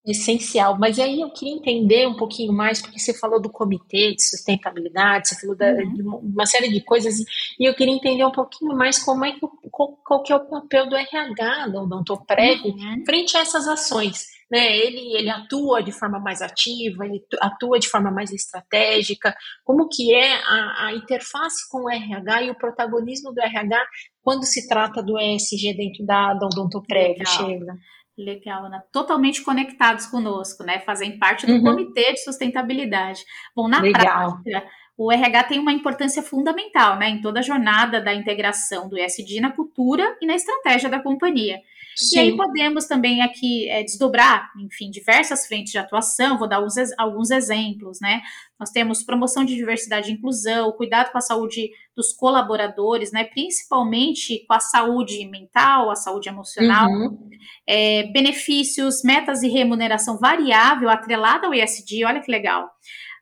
essencial. 0.07 0.79
Mas 0.79 0.99
aí 0.99 1.21
eu 1.21 1.31
queria 1.31 1.55
entender 1.55 2.07
um 2.07 2.17
pouquinho 2.17 2.53
mais, 2.53 2.81
porque 2.81 2.99
você 2.99 3.15
falou 3.15 3.41
do 3.41 3.51
comitê 3.51 4.15
de 4.15 4.23
sustentabilidade, 4.23 5.29
você 5.29 5.41
falou 5.41 5.57
da, 5.57 5.71
uhum. 5.71 5.95
de 5.95 6.03
uma 6.03 6.47
série 6.47 6.69
de 6.69 6.81
coisas, 6.81 7.21
e 7.59 7.69
eu 7.69 7.75
queria 7.75 7.95
entender 7.95 8.25
um 8.25 8.33
pouquinho 8.33 8.75
mais 8.75 8.99
como 8.99 9.25
é 9.25 9.33
que, 9.33 9.41
qual, 9.71 9.97
qual 10.05 10.23
que 10.23 10.33
é 10.33 10.37
o 10.37 10.49
papel 10.49 10.89
do 10.89 10.97
RH, 10.97 11.69
do 11.69 11.83
Odontoprev, 11.83 12.61
uhum. 12.65 13.05
frente 13.07 13.37
a 13.37 13.41
essas 13.41 13.69
ações. 13.69 14.27
Né? 14.51 14.77
Ele, 14.77 15.17
ele 15.17 15.31
atua 15.31 15.83
de 15.83 15.93
forma 15.93 16.19
mais 16.19 16.43
ativa, 16.43 17.07
ele 17.07 17.25
atua 17.41 17.79
de 17.79 17.89
forma 17.89 18.11
mais 18.11 18.31
estratégica, 18.33 19.35
como 19.65 19.89
que 19.89 20.15
é 20.15 20.35
a, 20.35 20.89
a 20.89 20.95
interface 20.95 21.67
com 21.71 21.85
o 21.85 21.91
RH 21.91 22.43
e 22.43 22.51
o 22.51 22.55
protagonismo 22.55 23.33
do 23.33 23.41
RH 23.41 23.83
quando 24.21 24.45
se 24.45 24.69
trata 24.69 25.03
do 25.03 25.19
ESG 25.19 25.75
dentro 25.75 26.05
da, 26.05 26.35
da 26.35 26.47
Odontoprev, 26.47 27.17
Sheila? 27.27 27.77
Legal, 28.23 28.67
Ana. 28.67 28.83
Totalmente 28.93 29.43
conectados 29.43 30.07
conosco, 30.07 30.65
né? 30.65 30.81
Fazem 30.81 31.19
parte 31.19 31.47
do 31.47 31.55
uhum. 31.55 31.63
comitê 31.63 32.13
de 32.13 32.23
sustentabilidade. 32.23 33.25
Bom, 33.55 33.69
na 33.69 33.81
Legal. 33.81 34.41
prática, 34.43 34.65
o 34.97 35.11
RH 35.11 35.45
tem 35.45 35.59
uma 35.59 35.73
importância 35.73 36.23
fundamental 36.23 36.99
né, 36.99 37.09
em 37.09 37.21
toda 37.21 37.41
a 37.41 37.43
jornada 37.43 38.01
da 38.01 38.15
integração 38.15 38.89
do 38.89 38.99
ESG 38.99 39.41
na 39.41 39.51
cultura 39.51 40.17
e 40.21 40.27
na 40.27 40.35
estratégia 40.35 40.89
da 40.89 41.03
companhia. 41.03 41.59
Sim. 41.97 42.17
E 42.17 42.19
aí 42.21 42.37
podemos 42.37 42.87
também 42.87 43.23
aqui 43.23 43.69
é, 43.69 43.83
desdobrar, 43.83 44.51
enfim, 44.59 44.91
diversas 44.91 45.47
frentes 45.47 45.73
de 45.73 45.79
atuação, 45.79 46.39
vou 46.39 46.49
dar 46.49 46.57
alguns, 46.57 46.75
alguns 46.99 47.31
exemplos, 47.31 47.99
né? 48.01 48.23
Nós 48.59 48.71
temos 48.71 49.03
promoção 49.03 49.45
de 49.45 49.55
diversidade 49.55 50.11
e 50.11 50.15
inclusão, 50.15 50.73
cuidado 50.73 51.11
com 51.11 51.19
a 51.19 51.23
saúde 51.23 51.71
dos 51.97 52.13
colaboradores, 52.13 53.13
né? 53.13 53.25
Principalmente 53.25 54.45
com 54.47 54.55
a 54.55 54.61
saúde 54.61 55.29
mental, 55.29 55.91
a 55.91 55.97
saúde 55.97 56.29
emocional, 56.29 56.89
uhum. 56.89 57.29
é, 57.67 58.05
benefícios, 58.13 59.03
metas 59.03 59.43
e 59.43 59.49
remuneração 59.49 60.19
variável 60.19 60.89
atrelada 60.89 61.47
ao 61.47 61.55
ESG, 61.55 62.05
olha 62.05 62.21
que 62.21 62.31
legal 62.31 62.71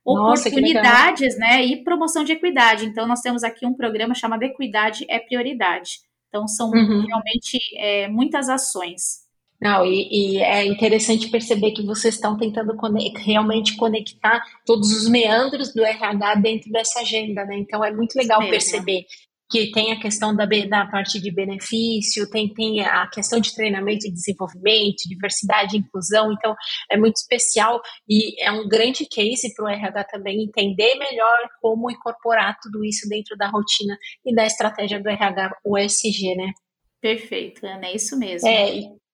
oportunidades, 0.05 1.39
Nossa, 1.39 1.39
né, 1.39 1.65
e 1.65 1.85
promoção 1.85 2.25
de 2.25 2.33
equidade. 2.33 2.87
Então, 2.87 3.07
nós 3.07 3.21
temos 3.21 3.45
aqui 3.45 3.67
um 3.67 3.75
programa 3.75 4.15
chamado 4.15 4.43
Equidade 4.43 5.05
é 5.09 5.19
Prioridade. 5.19 6.01
Então, 6.31 6.49
são 6.49 6.71
uhum. 6.71 7.05
realmente 7.05 7.59
é, 7.77 8.09
muitas 8.09 8.49
ações. 8.49 9.29
Não, 9.61 9.85
e, 9.85 10.37
e, 10.37 10.39
é 10.39 10.65
interessante 10.65 11.29
perceber 11.29 11.73
que 11.73 11.83
vocês 11.83 12.15
estão 12.15 12.35
tentando 12.35 12.75
realmente 13.19 13.77
conectar 13.77 14.43
todos 14.65 14.91
os 14.91 15.07
meandros 15.07 15.75
do 15.75 15.85
RH 15.85 16.37
dentro 16.37 16.71
dessa 16.71 17.01
agenda, 17.01 17.45
né? 17.45 17.59
Então 17.59 17.85
é 17.85 17.93
muito 17.93 18.17
legal 18.17 18.41
perceber 18.49 19.05
que 19.51 19.71
tem 19.73 19.93
a 19.93 19.99
questão 19.99 20.35
da, 20.35 20.47
da 20.47 20.87
parte 20.87 21.21
de 21.21 21.31
benefício, 21.33 22.31
tem, 22.31 22.53
tem 22.55 22.81
a 22.83 23.07
questão 23.09 23.41
de 23.41 23.53
treinamento 23.55 24.07
e 24.07 24.13
desenvolvimento, 24.13 25.09
diversidade 25.09 25.77
e 25.77 25.81
inclusão, 25.81 26.33
então 26.33 26.55
é 26.91 26.97
muito 26.97 27.17
especial 27.17 27.81
e 28.09 28.41
é 28.43 28.53
um 28.53 28.69
grande 28.69 29.05
case 29.07 29.53
para 29.55 29.65
o 29.65 29.69
RH 29.69 30.05
também 30.05 30.45
entender 30.45 30.95
melhor 30.95 31.39
como 31.61 31.91
incorporar 31.91 32.57
tudo 32.63 32.85
isso 32.85 33.09
dentro 33.09 33.37
da 33.37 33.49
rotina 33.49 33.99
e 34.25 34.35
da 34.35 34.47
estratégia 34.47 35.03
do 35.03 35.09
RH, 35.09 35.51
o 35.65 35.77
ESG, 35.77 36.37
né? 36.37 36.53
Perfeito, 37.01 37.67
Ana, 37.67 37.87
é 37.87 37.97
isso 37.97 38.17
mesmo. 38.17 38.47
É, 38.49 38.73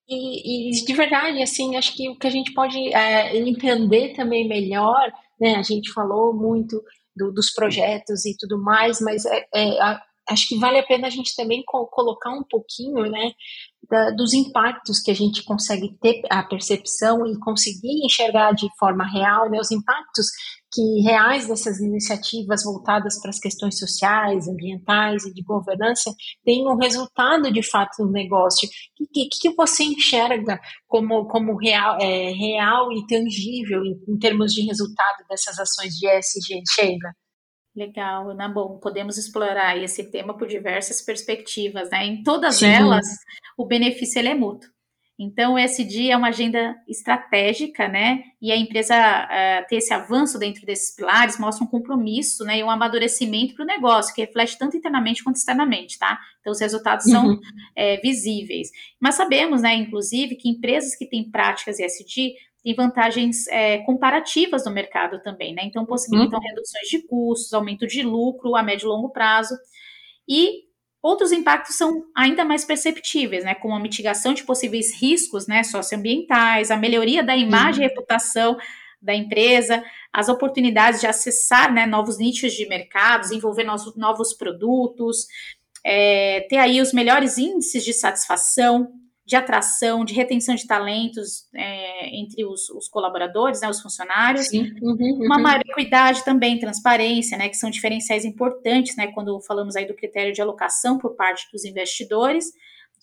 e, 0.08 0.68
e, 0.68 0.84
de 0.84 0.92
verdade, 0.92 1.42
assim, 1.42 1.76
acho 1.76 1.96
que 1.96 2.08
o 2.10 2.18
que 2.18 2.26
a 2.26 2.30
gente 2.30 2.52
pode 2.52 2.78
é, 2.94 3.36
entender 3.36 4.12
também 4.12 4.46
melhor, 4.46 5.10
né? 5.40 5.54
A 5.54 5.62
gente 5.62 5.92
falou 5.92 6.34
muito 6.34 6.82
do, 7.16 7.32
dos 7.32 7.50
projetos 7.52 8.24
e 8.26 8.36
tudo 8.38 8.62
mais, 8.62 9.00
mas 9.00 9.24
é, 9.24 9.46
é, 9.54 9.98
acho 10.28 10.48
que 10.48 10.58
vale 10.58 10.78
a 10.78 10.86
pena 10.86 11.06
a 11.06 11.10
gente 11.10 11.34
também 11.34 11.62
co 11.64 11.86
colocar 11.86 12.30
um 12.30 12.42
pouquinho, 12.42 13.10
né, 13.10 13.32
da, 13.88 14.10
dos 14.10 14.32
impactos 14.34 15.00
que 15.00 15.10
a 15.10 15.14
gente 15.14 15.44
consegue 15.44 15.96
ter 16.00 16.22
a 16.30 16.42
percepção 16.42 17.26
e 17.26 17.38
conseguir 17.38 18.04
enxergar 18.04 18.52
de 18.52 18.68
forma 18.78 19.08
real, 19.08 19.48
né, 19.50 19.58
os 19.60 19.70
impactos 19.70 20.26
que 20.72 21.00
reais 21.02 21.46
dessas 21.46 21.78
iniciativas 21.80 22.64
voltadas 22.64 23.20
para 23.20 23.30
as 23.30 23.38
questões 23.38 23.78
sociais, 23.78 24.48
ambientais 24.48 25.24
e 25.24 25.32
de 25.32 25.42
governança 25.42 26.12
têm 26.44 26.66
um 26.68 26.76
resultado 26.76 27.50
de 27.52 27.62
fato 27.62 28.04
no 28.04 28.10
negócio. 28.10 28.68
O 29.00 29.06
que, 29.12 29.28
que, 29.40 29.54
você 29.54 29.84
enxerga 29.84 30.60
como, 30.86 31.26
como 31.28 31.56
real, 31.56 31.96
é, 32.00 32.32
real 32.32 32.92
e 32.92 33.06
tangível 33.06 33.82
em, 33.84 34.14
em 34.14 34.18
termos 34.18 34.52
de 34.52 34.66
resultado 34.66 35.24
dessas 35.28 35.58
ações 35.58 35.94
de 35.94 36.06
ESG, 36.08 36.62
Sheila? 36.68 37.14
Legal, 37.76 38.30
Ana. 38.30 38.48
Bom, 38.48 38.78
podemos 38.78 39.18
explorar 39.18 39.76
esse 39.76 40.10
tema 40.10 40.34
por 40.34 40.48
diversas 40.48 41.02
perspectivas, 41.02 41.90
né? 41.90 42.06
Em 42.06 42.22
todas 42.22 42.56
Sim. 42.56 42.68
elas, 42.68 43.06
o 43.54 43.66
benefício 43.66 44.18
ele 44.18 44.28
é 44.28 44.34
mútuo. 44.34 44.70
Então, 45.18 45.54
o 45.54 45.58
SD 45.58 46.10
é 46.10 46.16
uma 46.16 46.28
agenda 46.28 46.74
estratégica, 46.86 47.88
né? 47.88 48.22
E 48.40 48.50
a 48.52 48.56
empresa 48.56 48.94
uh, 48.94 49.66
ter 49.68 49.76
esse 49.76 49.92
avanço 49.92 50.38
dentro 50.38 50.64
desses 50.66 50.94
pilares 50.94 51.38
mostra 51.38 51.64
um 51.64 51.68
compromisso, 51.68 52.44
né? 52.44 52.58
E 52.58 52.64
um 52.64 52.70
amadurecimento 52.70 53.54
para 53.54 53.64
o 53.64 53.66
negócio, 53.66 54.14
que 54.14 54.22
reflete 54.22 54.58
tanto 54.58 54.76
internamente 54.76 55.22
quanto 55.22 55.36
externamente, 55.36 55.98
tá? 55.98 56.18
Então, 56.40 56.52
os 56.52 56.60
resultados 56.60 57.06
são 57.06 57.28
uhum. 57.28 57.40
é, 57.74 57.98
visíveis. 57.98 58.70
Mas 59.00 59.16
sabemos, 59.16 59.62
né, 59.62 59.74
inclusive, 59.74 60.36
que 60.36 60.48
empresas 60.48 60.94
que 60.94 61.06
têm 61.06 61.30
práticas 61.30 61.78
ESG 61.78 62.34
tem 62.66 62.74
vantagens 62.74 63.46
é, 63.46 63.78
comparativas 63.84 64.64
no 64.64 64.72
mercado 64.72 65.22
também, 65.22 65.54
né? 65.54 65.62
Então, 65.64 65.86
possibilitam 65.86 66.40
uhum. 66.40 66.44
reduções 66.44 66.88
de 66.88 67.06
custos, 67.06 67.52
aumento 67.52 67.86
de 67.86 68.02
lucro 68.02 68.56
a 68.56 68.62
médio 68.62 68.86
e 68.86 68.88
longo 68.88 69.10
prazo. 69.10 69.54
E 70.28 70.64
outros 71.00 71.30
impactos 71.30 71.76
são 71.76 72.02
ainda 72.12 72.44
mais 72.44 72.64
perceptíveis, 72.64 73.44
né? 73.44 73.54
Como 73.54 73.72
a 73.72 73.78
mitigação 73.78 74.34
de 74.34 74.42
possíveis 74.42 75.00
riscos 75.00 75.46
né, 75.46 75.62
socioambientais, 75.62 76.72
a 76.72 76.76
melhoria 76.76 77.22
da 77.22 77.36
imagem 77.36 77.84
uhum. 77.84 77.86
e 77.86 77.88
reputação 77.88 78.56
da 79.00 79.14
empresa, 79.14 79.84
as 80.12 80.28
oportunidades 80.28 81.00
de 81.00 81.06
acessar 81.06 81.72
né, 81.72 81.86
novos 81.86 82.18
nichos 82.18 82.52
de 82.52 82.66
mercado, 82.66 83.20
desenvolver 83.20 83.62
novos, 83.62 83.96
novos 83.96 84.34
produtos, 84.34 85.28
é, 85.84 86.44
ter 86.48 86.56
aí 86.56 86.80
os 86.80 86.92
melhores 86.92 87.38
índices 87.38 87.84
de 87.84 87.92
satisfação, 87.92 88.92
de 89.26 89.34
atração, 89.34 90.04
de 90.04 90.14
retenção 90.14 90.54
de 90.54 90.66
talentos 90.66 91.48
é, 91.52 92.16
entre 92.16 92.44
os, 92.46 92.70
os, 92.70 92.88
colaboradores, 92.88 93.60
né, 93.60 93.68
os 93.68 93.82
funcionários, 93.82 94.52
uhum, 94.52 94.72
uhum. 94.80 95.24
uma 95.24 95.36
maior 95.36 95.60
equidade 95.66 96.24
também, 96.24 96.60
transparência, 96.60 97.36
né, 97.36 97.48
que 97.48 97.56
são 97.56 97.68
diferenciais 97.68 98.24
importantes, 98.24 98.96
né, 98.96 99.08
quando 99.08 99.40
falamos 99.40 99.74
aí 99.74 99.84
do 99.84 99.96
critério 99.96 100.32
de 100.32 100.40
alocação 100.40 100.96
por 100.96 101.16
parte 101.16 101.50
dos 101.52 101.64
investidores, 101.64 102.46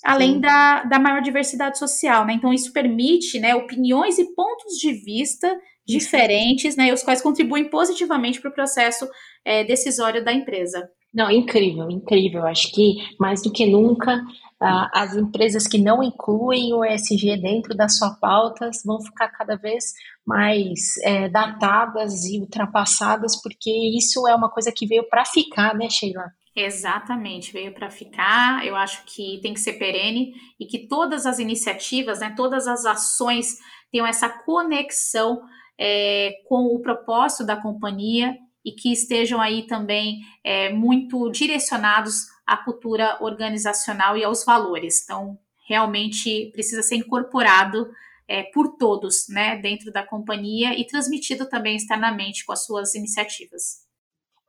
além 0.02 0.40
da, 0.40 0.84
da 0.84 0.98
maior 0.98 1.22
diversidade 1.22 1.78
social, 1.78 2.26
né, 2.26 2.34
então 2.34 2.54
isso 2.54 2.72
permite, 2.72 3.38
né, 3.38 3.54
opiniões 3.54 4.18
e 4.18 4.34
pontos 4.34 4.78
de 4.80 4.94
vista 4.94 5.54
diferentes, 5.86 6.78
né, 6.78 6.94
os 6.94 7.04
quais 7.04 7.22
contribuem 7.22 7.70
positivamente 7.70 8.40
para 8.40 8.50
o 8.50 8.54
processo 8.54 9.06
é, 9.44 9.66
decisório 9.66 10.24
da 10.24 10.32
empresa. 10.32 10.90
Não, 11.14 11.30
incrível, 11.30 11.92
incrível. 11.92 12.46
Acho 12.48 12.72
que 12.72 12.96
mais 13.20 13.44
do 13.44 13.52
que 13.52 13.68
nunca 13.68 14.20
as 14.64 15.16
empresas 15.16 15.68
que 15.68 15.78
não 15.78 16.02
incluem 16.02 16.74
o 16.74 16.84
ESG 16.84 17.42
dentro 17.42 17.76
das 17.76 17.98
suas 17.98 18.18
pautas 18.20 18.82
vão 18.86 19.02
ficar 19.02 19.30
cada 19.30 19.56
vez 19.56 19.94
mais 20.26 20.98
é, 21.04 21.28
datadas 21.30 22.26
e 22.26 22.40
ultrapassadas, 22.40 23.42
porque 23.42 23.70
isso 23.98 24.28
é 24.28 24.36
uma 24.36 24.50
coisa 24.50 24.72
que 24.72 24.88
veio 24.88 25.08
para 25.10 25.26
ficar, 25.26 25.76
né, 25.76 25.90
Sheila? 25.90 26.32
Exatamente, 26.56 27.52
veio 27.52 27.74
para 27.74 27.90
ficar. 27.90 28.66
Eu 28.66 28.76
acho 28.76 29.04
que 29.06 29.40
tem 29.42 29.54
que 29.54 29.60
ser 29.60 29.74
perene 29.74 30.34
e 30.60 30.66
que 30.66 30.88
todas 30.88 31.26
as 31.26 31.40
iniciativas, 31.40 32.20
né, 32.20 32.34
todas 32.36 32.68
as 32.68 32.86
ações 32.86 33.58
tenham 33.92 34.06
essa 34.06 34.30
conexão 34.30 35.42
é, 35.80 36.32
com 36.48 36.76
o 36.76 36.80
propósito 36.80 37.46
da 37.46 37.60
companhia 37.60 38.38
e 38.64 38.72
que 38.72 38.92
estejam 38.92 39.42
aí 39.42 39.64
também 39.68 40.20
é, 40.44 40.72
muito 40.72 41.30
direcionados 41.32 42.33
à 42.46 42.58
cultura 42.58 43.18
organizacional 43.22 44.18
e 44.18 44.24
aos 44.24 44.44
valores. 44.44 45.04
Então, 45.04 45.38
realmente 45.68 46.52
precisa 46.54 46.82
ser 46.82 46.96
incorporado 46.96 47.90
é, 48.28 48.44
por 48.44 48.78
todos, 48.78 49.28
né, 49.30 49.58
dentro 49.58 49.92
da 49.92 50.06
companhia 50.06 50.78
e 50.80 50.86
transmitido 50.86 51.48
também 51.48 51.76
externamente 51.76 52.46
com 52.46 52.54
as 52.54 52.66
suas 52.66 52.96
iniciativas. 52.96 53.84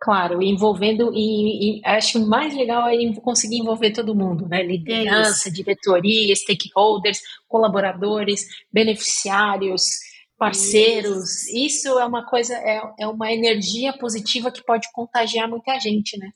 Claro, 0.00 0.42
envolvendo, 0.42 1.12
e, 1.14 1.78
e 1.78 1.82
acho 1.82 2.20
mais 2.26 2.54
legal 2.54 2.88
é 2.88 2.96
conseguir 3.22 3.56
envolver 3.56 3.90
todo 3.90 4.14
mundo, 4.14 4.46
né? 4.46 4.62
Liderança, 4.62 5.48
é 5.48 5.52
diretoria, 5.52 6.36
stakeholders, 6.36 7.20
colaboradores, 7.48 8.46
beneficiários, 8.70 10.00
parceiros. 10.36 11.44
Isso. 11.44 11.56
Isso 11.56 11.98
é 11.98 12.04
uma 12.04 12.26
coisa, 12.26 12.54
é, 12.54 12.82
é 13.00 13.06
uma 13.06 13.32
energia 13.32 13.96
positiva 13.96 14.50
que 14.50 14.62
pode 14.62 14.92
contagiar 14.92 15.48
muita 15.48 15.78
gente, 15.78 16.18
né? 16.18 16.32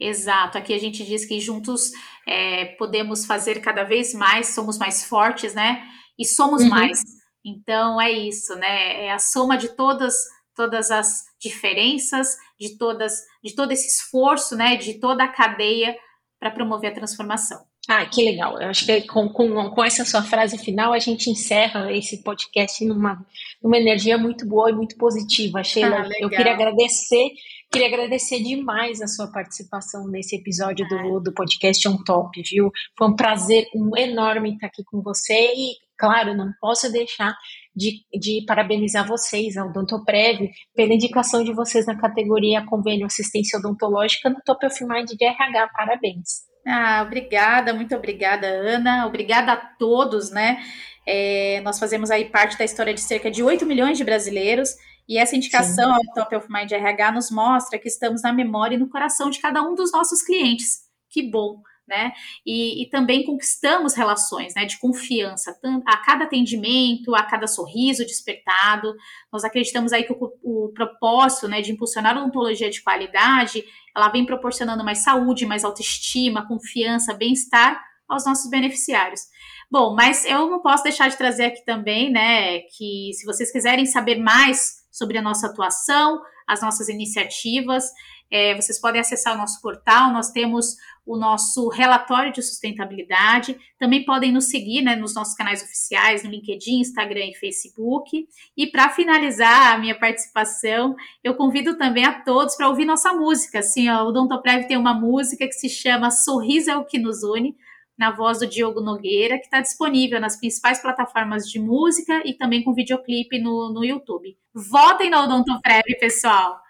Exato, 0.00 0.56
aqui 0.56 0.72
a 0.72 0.78
gente 0.78 1.04
diz 1.04 1.24
que 1.24 1.40
juntos 1.40 1.90
é, 2.26 2.66
podemos 2.76 3.26
fazer 3.26 3.60
cada 3.60 3.82
vez 3.82 4.14
mais, 4.14 4.54
somos 4.54 4.78
mais 4.78 5.04
fortes, 5.04 5.54
né? 5.54 5.82
E 6.16 6.24
somos 6.24 6.62
uhum. 6.62 6.68
mais. 6.68 7.02
Então 7.44 8.00
é 8.00 8.10
isso, 8.10 8.54
né? 8.56 9.06
É 9.06 9.12
a 9.12 9.18
soma 9.18 9.56
de 9.56 9.68
todas 9.70 10.14
todas 10.54 10.90
as 10.90 11.24
diferenças, 11.40 12.36
de 12.58 12.76
todas 12.76 13.12
de 13.42 13.54
todo 13.54 13.72
esse 13.72 13.88
esforço, 13.88 14.56
né? 14.56 14.76
De 14.76 14.94
toda 14.94 15.24
a 15.24 15.28
cadeia 15.28 15.96
para 16.38 16.50
promover 16.50 16.90
a 16.90 16.94
transformação. 16.94 17.68
Ah, 17.88 18.04
que 18.04 18.22
legal. 18.22 18.60
Eu 18.60 18.68
acho 18.68 18.84
que 18.84 19.00
com, 19.06 19.30
com, 19.30 19.70
com 19.70 19.84
essa 19.84 20.04
sua 20.04 20.22
frase 20.22 20.58
final 20.58 20.92
a 20.92 20.98
gente 20.98 21.30
encerra 21.30 21.90
esse 21.90 22.22
podcast 22.22 22.84
numa, 22.84 23.24
numa 23.62 23.78
energia 23.78 24.18
muito 24.18 24.46
boa 24.46 24.70
e 24.70 24.74
muito 24.74 24.94
positiva. 24.96 25.64
Sheila, 25.64 26.02
ah, 26.02 26.08
eu 26.20 26.28
queria 26.28 26.52
agradecer, 26.52 27.30
queria 27.70 27.88
agradecer 27.88 28.42
demais 28.42 29.00
a 29.00 29.06
sua 29.06 29.30
participação 29.30 30.08
nesse 30.08 30.36
episódio 30.36 30.86
do, 30.88 31.20
do 31.20 31.32
podcast 31.32 31.86
On 31.88 32.02
Top, 32.04 32.30
viu? 32.42 32.70
Foi 32.96 33.08
um 33.08 33.16
prazer 33.16 33.66
um 33.74 33.96
enorme 33.96 34.54
estar 34.54 34.68
aqui 34.68 34.82
com 34.84 35.02
você 35.02 35.52
e, 35.54 35.76
claro, 35.96 36.34
não 36.34 36.50
posso 36.60 36.90
deixar 36.90 37.34
de, 37.74 38.02
de 38.18 38.44
parabenizar 38.46 39.06
vocês, 39.06 39.56
a 39.56 39.64
Odontoprev, 39.64 40.50
pela 40.74 40.94
indicação 40.94 41.44
de 41.44 41.52
vocês 41.52 41.86
na 41.86 41.96
categoria 41.96 42.64
Convênio 42.66 43.06
Assistência 43.06 43.58
Odontológica 43.58 44.30
no 44.30 44.40
Top 44.44 44.66
of 44.66 44.84
Mind 44.84 45.10
de 45.10 45.24
RH. 45.24 45.68
Parabéns. 45.68 46.48
Ah, 46.66 47.02
obrigada, 47.06 47.72
muito 47.72 47.94
obrigada, 47.94 48.46
Ana. 48.46 49.06
Obrigada 49.06 49.52
a 49.52 49.56
todos, 49.56 50.30
né? 50.30 50.58
É, 51.06 51.60
nós 51.62 51.78
fazemos 51.78 52.10
aí 52.10 52.26
parte 52.26 52.58
da 52.58 52.64
história 52.64 52.92
de 52.92 53.00
cerca 53.00 53.30
de 53.30 53.42
8 53.42 53.64
milhões 53.64 53.96
de 53.96 54.04
brasileiros 54.04 54.74
E 55.08 55.16
essa 55.16 55.34
indicação 55.34 55.92
ao 55.92 56.00
Top 56.14 56.36
of 56.36 56.46
Mind 56.50 56.70
RH 56.70 57.12
nos 57.12 57.30
mostra 57.30 57.78
que 57.78 57.88
estamos 57.88 58.22
na 58.22 58.32
memória 58.32 58.74
e 58.74 58.78
no 58.78 58.88
coração 58.88 59.30
de 59.30 59.40
cada 59.40 59.62
um 59.62 59.74
dos 59.74 59.90
nossos 59.90 60.22
clientes. 60.22 60.80
Que 61.08 61.22
bom! 61.22 61.62
né? 61.88 62.12
E, 62.44 62.82
e, 62.82 62.90
também 62.90 63.24
conquistamos 63.24 63.94
relações 63.94 64.54
né, 64.54 64.66
de 64.66 64.78
confiança 64.78 65.56
a 65.86 65.96
cada 65.96 66.24
atendimento, 66.24 67.14
a 67.14 67.22
cada 67.22 67.46
sorriso 67.46 68.04
despertado. 68.04 68.94
Nós 69.32 69.42
acreditamos 69.42 69.92
aí 69.92 70.04
que 70.04 70.12
o, 70.12 70.32
o 70.42 70.72
propósito 70.74 71.48
né, 71.48 71.62
de 71.62 71.72
impulsionar 71.72 72.16
a 72.16 72.20
odontologia 72.20 72.68
de 72.68 72.82
qualidade, 72.82 73.64
ela 73.96 74.10
vem 74.10 74.26
proporcionando 74.26 74.84
mais 74.84 74.98
saúde, 74.98 75.46
mais 75.46 75.64
autoestima, 75.64 76.46
confiança, 76.46 77.14
bem-estar 77.14 77.82
aos 78.06 78.24
nossos 78.26 78.50
beneficiários. 78.50 79.22
Bom, 79.70 79.94
mas 79.94 80.24
eu 80.24 80.48
não 80.48 80.60
posso 80.60 80.82
deixar 80.82 81.08
de 81.08 81.16
trazer 81.16 81.46
aqui 81.46 81.64
também, 81.64 82.10
né, 82.10 82.60
que 82.76 83.10
se 83.14 83.24
vocês 83.24 83.50
quiserem 83.50 83.86
saber 83.86 84.18
mais 84.18 84.78
sobre 84.98 85.16
a 85.16 85.22
nossa 85.22 85.46
atuação, 85.46 86.20
as 86.46 86.60
nossas 86.60 86.88
iniciativas, 86.88 87.84
é, 88.30 88.54
vocês 88.54 88.78
podem 88.80 89.00
acessar 89.00 89.34
o 89.34 89.38
nosso 89.38 89.60
portal, 89.62 90.12
nós 90.12 90.30
temos 90.30 90.76
o 91.06 91.16
nosso 91.16 91.68
relatório 91.68 92.30
de 92.30 92.42
sustentabilidade. 92.42 93.58
Também 93.78 94.04
podem 94.04 94.30
nos 94.30 94.50
seguir 94.50 94.82
né, 94.82 94.94
nos 94.94 95.14
nossos 95.14 95.34
canais 95.34 95.62
oficiais, 95.62 96.22
no 96.22 96.30
LinkedIn, 96.30 96.80
Instagram 96.80 97.24
e 97.24 97.34
Facebook. 97.34 98.28
E 98.54 98.66
para 98.66 98.90
finalizar 98.90 99.72
a 99.72 99.78
minha 99.78 99.98
participação, 99.98 100.94
eu 101.24 101.34
convido 101.34 101.78
também 101.78 102.04
a 102.04 102.20
todos 102.22 102.54
para 102.54 102.68
ouvir 102.68 102.84
nossa 102.84 103.14
música. 103.14 103.60
Assim, 103.60 103.88
ó, 103.88 104.04
o 104.04 104.12
Dontoprev 104.12 104.66
tem 104.66 104.76
uma 104.76 104.92
música 104.92 105.46
que 105.46 105.54
se 105.54 105.70
chama 105.70 106.10
Sorriso 106.10 106.70
é 106.70 106.76
o 106.76 106.84
que 106.84 106.98
nos 106.98 107.22
une, 107.22 107.56
na 107.98 108.12
voz 108.12 108.38
do 108.38 108.46
Diogo 108.46 108.80
Nogueira, 108.80 109.38
que 109.38 109.44
está 109.44 109.60
disponível 109.60 110.20
nas 110.20 110.36
principais 110.36 110.80
plataformas 110.80 111.48
de 111.50 111.58
música 111.58 112.22
e 112.24 112.32
também 112.32 112.62
com 112.62 112.72
videoclipe 112.72 113.40
no, 113.40 113.72
no 113.72 113.84
YouTube. 113.84 114.36
Votem 114.54 115.10
na 115.10 115.24
Odontoprev, 115.24 115.82
pessoal! 115.98 116.60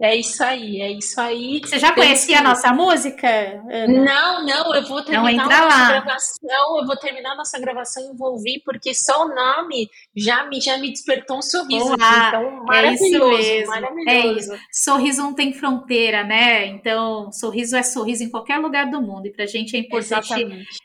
É 0.00 0.14
isso 0.14 0.44
aí, 0.44 0.80
é 0.80 0.92
isso 0.92 1.20
aí. 1.20 1.60
Você 1.60 1.76
já 1.76 1.92
conhecia 1.92 2.38
a 2.38 2.42
nossa 2.42 2.72
música? 2.72 3.28
Ana? 3.68 4.04
Não, 4.04 4.46
não, 4.46 4.74
eu 4.76 4.86
vou 4.86 5.02
terminar 5.02 5.44
a 5.44 5.64
nossa 5.64 5.88
gravação, 5.88 6.78
eu 6.78 6.86
vou 6.86 6.96
terminar 6.96 7.32
a 7.32 7.34
nossa 7.34 7.58
gravação 7.58 8.12
e 8.14 8.16
vou 8.16 8.34
ouvir, 8.34 8.62
porque 8.64 8.94
só 8.94 9.26
o 9.26 9.34
nome 9.34 9.88
já 10.16 10.44
me, 10.46 10.60
já 10.60 10.78
me 10.78 10.90
despertou 10.90 11.38
um 11.38 11.42
sorriso. 11.42 11.94
Olá, 11.94 12.28
então, 12.28 12.64
maravilhoso, 12.64 13.36
é 13.36 13.40
isso 13.40 13.70
mesmo. 13.70 13.70
Maravilhoso. 13.72 14.54
É. 14.54 14.58
Sorriso 14.72 15.22
não 15.22 15.34
tem 15.34 15.52
fronteira, 15.52 16.22
né? 16.22 16.66
Então, 16.66 17.32
sorriso 17.32 17.76
é 17.76 17.82
sorriso 17.82 18.22
em 18.22 18.30
qualquer 18.30 18.58
lugar 18.58 18.88
do 18.88 19.02
mundo. 19.02 19.26
E 19.26 19.32
pra 19.32 19.46
gente 19.46 19.76
é 19.76 19.80
importante 19.80 20.32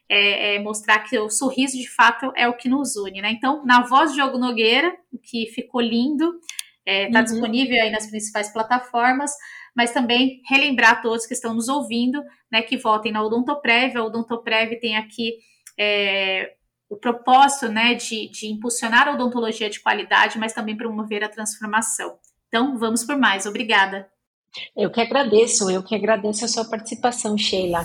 é, 0.10 0.56
é 0.56 0.60
mostrar 0.60 1.00
que 1.00 1.20
o 1.20 1.30
sorriso, 1.30 1.78
de 1.78 1.88
fato, 1.88 2.34
é 2.36 2.48
o 2.48 2.58
que 2.58 2.68
nos 2.68 2.96
une, 2.96 3.22
né? 3.22 3.30
Então, 3.32 3.64
na 3.64 3.84
voz 3.84 4.10
de 4.10 4.16
Diogo 4.16 4.40
Nogueira, 4.40 4.92
que 5.22 5.46
ficou 5.54 5.82
lindo. 5.82 6.34
Está 6.86 6.92
é, 6.92 7.12
tá 7.12 7.20
uhum. 7.20 7.26
disponível 7.26 7.82
aí 7.82 7.90
nas 7.92 8.08
principais 8.08 8.52
plataformas, 8.52 9.32
mas 9.76 9.92
também 9.92 10.42
relembrar 10.48 10.92
a 10.92 10.96
todos 10.98 11.26
que 11.26 11.34
estão 11.34 11.54
nos 11.54 11.70
ouvindo, 11.70 12.22
né, 12.52 12.62
que 12.62 12.78
votem 12.78 13.12
na 13.12 13.24
Odontoprev. 13.24 13.98
A 13.98 14.04
Odontoprev 14.04 14.80
tem 14.80 14.98
aqui 14.98 15.38
é, 15.80 16.54
o 16.90 16.98
propósito, 16.98 17.70
né, 17.70 17.96
de, 17.96 18.30
de 18.30 18.48
impulsionar 18.48 19.08
a 19.08 19.14
odontologia 19.14 19.70
de 19.70 19.80
qualidade, 19.80 20.38
mas 20.38 20.54
também 20.54 20.78
promover 20.78 21.24
a 21.24 21.30
transformação. 21.30 22.18
Então, 22.48 22.78
vamos 22.78 23.04
por 23.04 23.18
mais. 23.18 23.46
Obrigada. 23.46 24.08
Eu 24.78 24.92
que 24.92 25.02
agradeço, 25.02 25.72
eu 25.72 25.82
que 25.82 25.96
agradeço 25.96 26.46
a 26.46 26.48
sua 26.48 26.70
participação, 26.70 27.36
Sheila. 27.36 27.82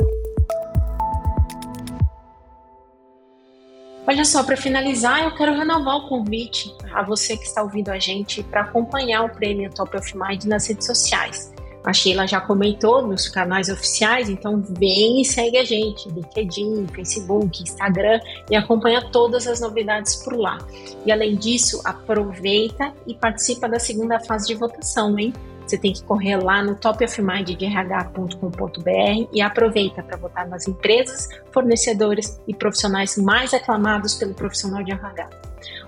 Olha 4.09 4.25
só, 4.25 4.42
para 4.42 4.57
finalizar, 4.57 5.23
eu 5.23 5.35
quero 5.35 5.53
renovar 5.53 5.97
o 5.97 6.09
convite 6.09 6.75
a 6.94 7.03
você 7.03 7.37
que 7.37 7.44
está 7.44 7.62
ouvindo 7.62 7.90
a 7.90 7.99
gente 7.99 8.42
para 8.42 8.62
acompanhar 8.62 9.23
o 9.23 9.29
prêmio 9.29 9.71
Top 9.71 9.94
of 9.94 10.16
Mind 10.16 10.44
nas 10.44 10.66
redes 10.66 10.87
sociais. 10.87 11.53
A 11.85 11.92
Sheila 11.92 12.27
já 12.27 12.40
comentou 12.40 13.07
nos 13.07 13.29
canais 13.29 13.68
oficiais, 13.68 14.31
então 14.31 14.62
vem 14.62 15.21
e 15.21 15.27
segue 15.27 15.59
a 15.59 15.64
gente, 15.64 16.09
LinkedIn, 16.09 16.87
Facebook, 16.94 17.62
Instagram 17.62 18.18
e 18.51 18.57
acompanha 18.57 19.03
todas 19.12 19.47
as 19.47 19.61
novidades 19.61 20.16
por 20.16 20.35
lá. 20.35 20.57
E 21.05 21.12
além 21.12 21.37
disso, 21.37 21.79
aproveita 21.85 22.94
e 23.07 23.14
participa 23.14 23.68
da 23.68 23.79
segunda 23.79 24.18
fase 24.21 24.47
de 24.47 24.55
votação, 24.55 25.18
hein? 25.18 25.35
Você 25.68 25.76
tem 25.76 25.92
que 25.92 26.02
correr 26.02 26.37
lá 26.37 26.62
no 26.62 26.76
topofminddrh.com.br 26.76 29.28
e 29.31 29.42
aproveita 29.42 30.02
para 30.02 30.16
votar 30.16 30.48
nas 30.48 30.66
empresas, 30.66 31.28
fornecedores 31.52 32.40
e 32.48 32.54
profissionais 32.54 33.18
mais 33.18 33.52
aclamados 33.52 34.14
pelo 34.14 34.33
profissional 34.33 34.83
de 34.83 34.92
RH. 34.92 35.28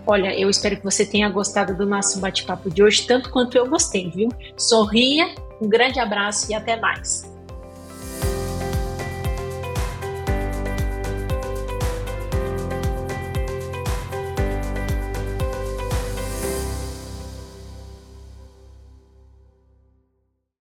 Olha, 0.06 0.38
eu 0.38 0.50
espero 0.50 0.76
que 0.76 0.84
você 0.84 1.06
tenha 1.06 1.30
gostado 1.30 1.74
do 1.74 1.86
nosso 1.86 2.20
bate-papo 2.20 2.68
de 2.68 2.82
hoje, 2.82 3.06
tanto 3.06 3.30
quanto 3.30 3.56
eu 3.56 3.66
gostei, 3.66 4.10
viu? 4.10 4.28
Sorria, 4.54 5.34
um 5.62 5.68
grande 5.68 5.98
abraço 5.98 6.50
e 6.50 6.54
até 6.54 6.76
mais! 6.76 7.29